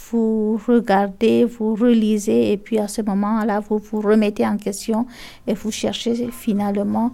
vous 0.10 0.60
regardez, 0.68 1.44
vous 1.44 1.76
relisez 1.76 2.54
et 2.54 2.58
puis 2.58 2.80
à 2.80 2.88
ce 2.88 3.02
moment-là, 3.02 3.60
vous 3.60 3.78
vous 3.78 4.02
remettez 4.02 4.46
en 4.46 4.58
question 4.58 5.06
et 5.48 5.54
vous 5.54 5.72
cherchez 5.72 6.30
finalement 6.32 7.12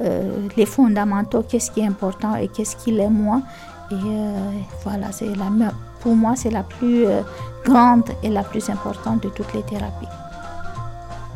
euh, 0.00 0.48
les 0.56 0.66
fondamentaux, 0.66 1.42
qu'est-ce 1.42 1.70
qui 1.70 1.80
est 1.80 1.86
important 1.86 2.36
et 2.36 2.48
qu'est-ce 2.48 2.76
qui 2.76 2.92
l'est 2.92 3.10
moins. 3.10 3.42
Et 3.90 3.96
voilà, 4.84 5.10
c'est 5.10 5.34
la 5.34 5.50
même 5.50 5.72
pour 6.00 6.16
moi, 6.16 6.34
c'est 6.36 6.50
la 6.50 6.62
plus 6.62 7.06
euh, 7.06 7.20
grande 7.64 8.10
et 8.22 8.28
la 8.28 8.42
plus 8.42 8.68
importante 8.70 9.22
de 9.22 9.28
toutes 9.28 9.52
les 9.54 9.62
thérapies. 9.62 10.08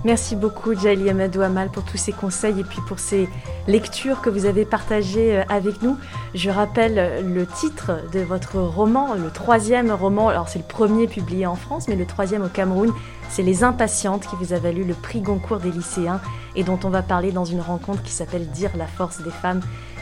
Merci 0.05 0.37
beaucoup, 0.37 0.75
Jali 0.75 1.09
Amadou 1.09 1.41
Amal, 1.41 1.71
pour 1.71 1.83
tous 1.83 1.97
ces 1.97 2.13
conseils 2.13 2.61
et 2.61 2.65
puis 2.65 2.81
pour 2.87 2.99
ces 2.99 3.27
lectures 3.67 4.21
que 4.21 4.29
vous 4.29 4.45
avez 4.45 4.67
partagées 4.67 5.39
euh, 5.39 5.43
avec 5.49 5.81
nous. 5.81 5.97
Je 6.35 6.51
rappelle 6.51 6.99
euh, 6.99 7.23
le 7.23 7.47
titre 7.47 7.93
de 8.13 8.21
votre 8.21 8.57
roman, 8.61 9.15
le 9.15 9.31
troisième 9.31 9.91
roman. 9.91 10.29
Alors, 10.29 10.51
c'est 10.51 10.59
le 10.59 10.67
premier 10.67 11.07
publié 11.07 11.47
en 11.47 11.55
France, 11.55 11.89
mais 11.89 11.97
le 11.97 12.05
troisième 12.05 12.43
au 12.43 12.49
Cameroun. 12.49 12.93
C'est 13.31 13.43
Les 13.43 13.65
Impatientes 13.65 14.27
qui 14.27 14.37
vous 14.37 14.53
a 14.53 14.59
valu 14.59 14.85
le 14.85 14.93
prix 14.93 15.23
Goncourt 15.23 15.59
des 15.59 15.71
lycéens 15.71 16.21
et 16.55 16.65
dont 16.65 16.79
on 16.85 16.91
va 16.91 17.01
parler 17.01 17.33
dans 17.33 17.47
une 17.47 17.63
rencontre 17.63 18.03
qui 18.03 18.13
s'appelle 18.13 18.47
Dire 18.51 18.71
la 18.77 18.87
force 18.87 19.23
des 19.23 19.31
femmes. 19.31 19.61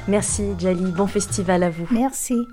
Merci, 0.08 0.48
Jali. 0.58 0.90
Bon 0.90 1.06
festival 1.06 1.62
à 1.62 1.70
vous. 1.70 1.86
Merci. 1.92 2.48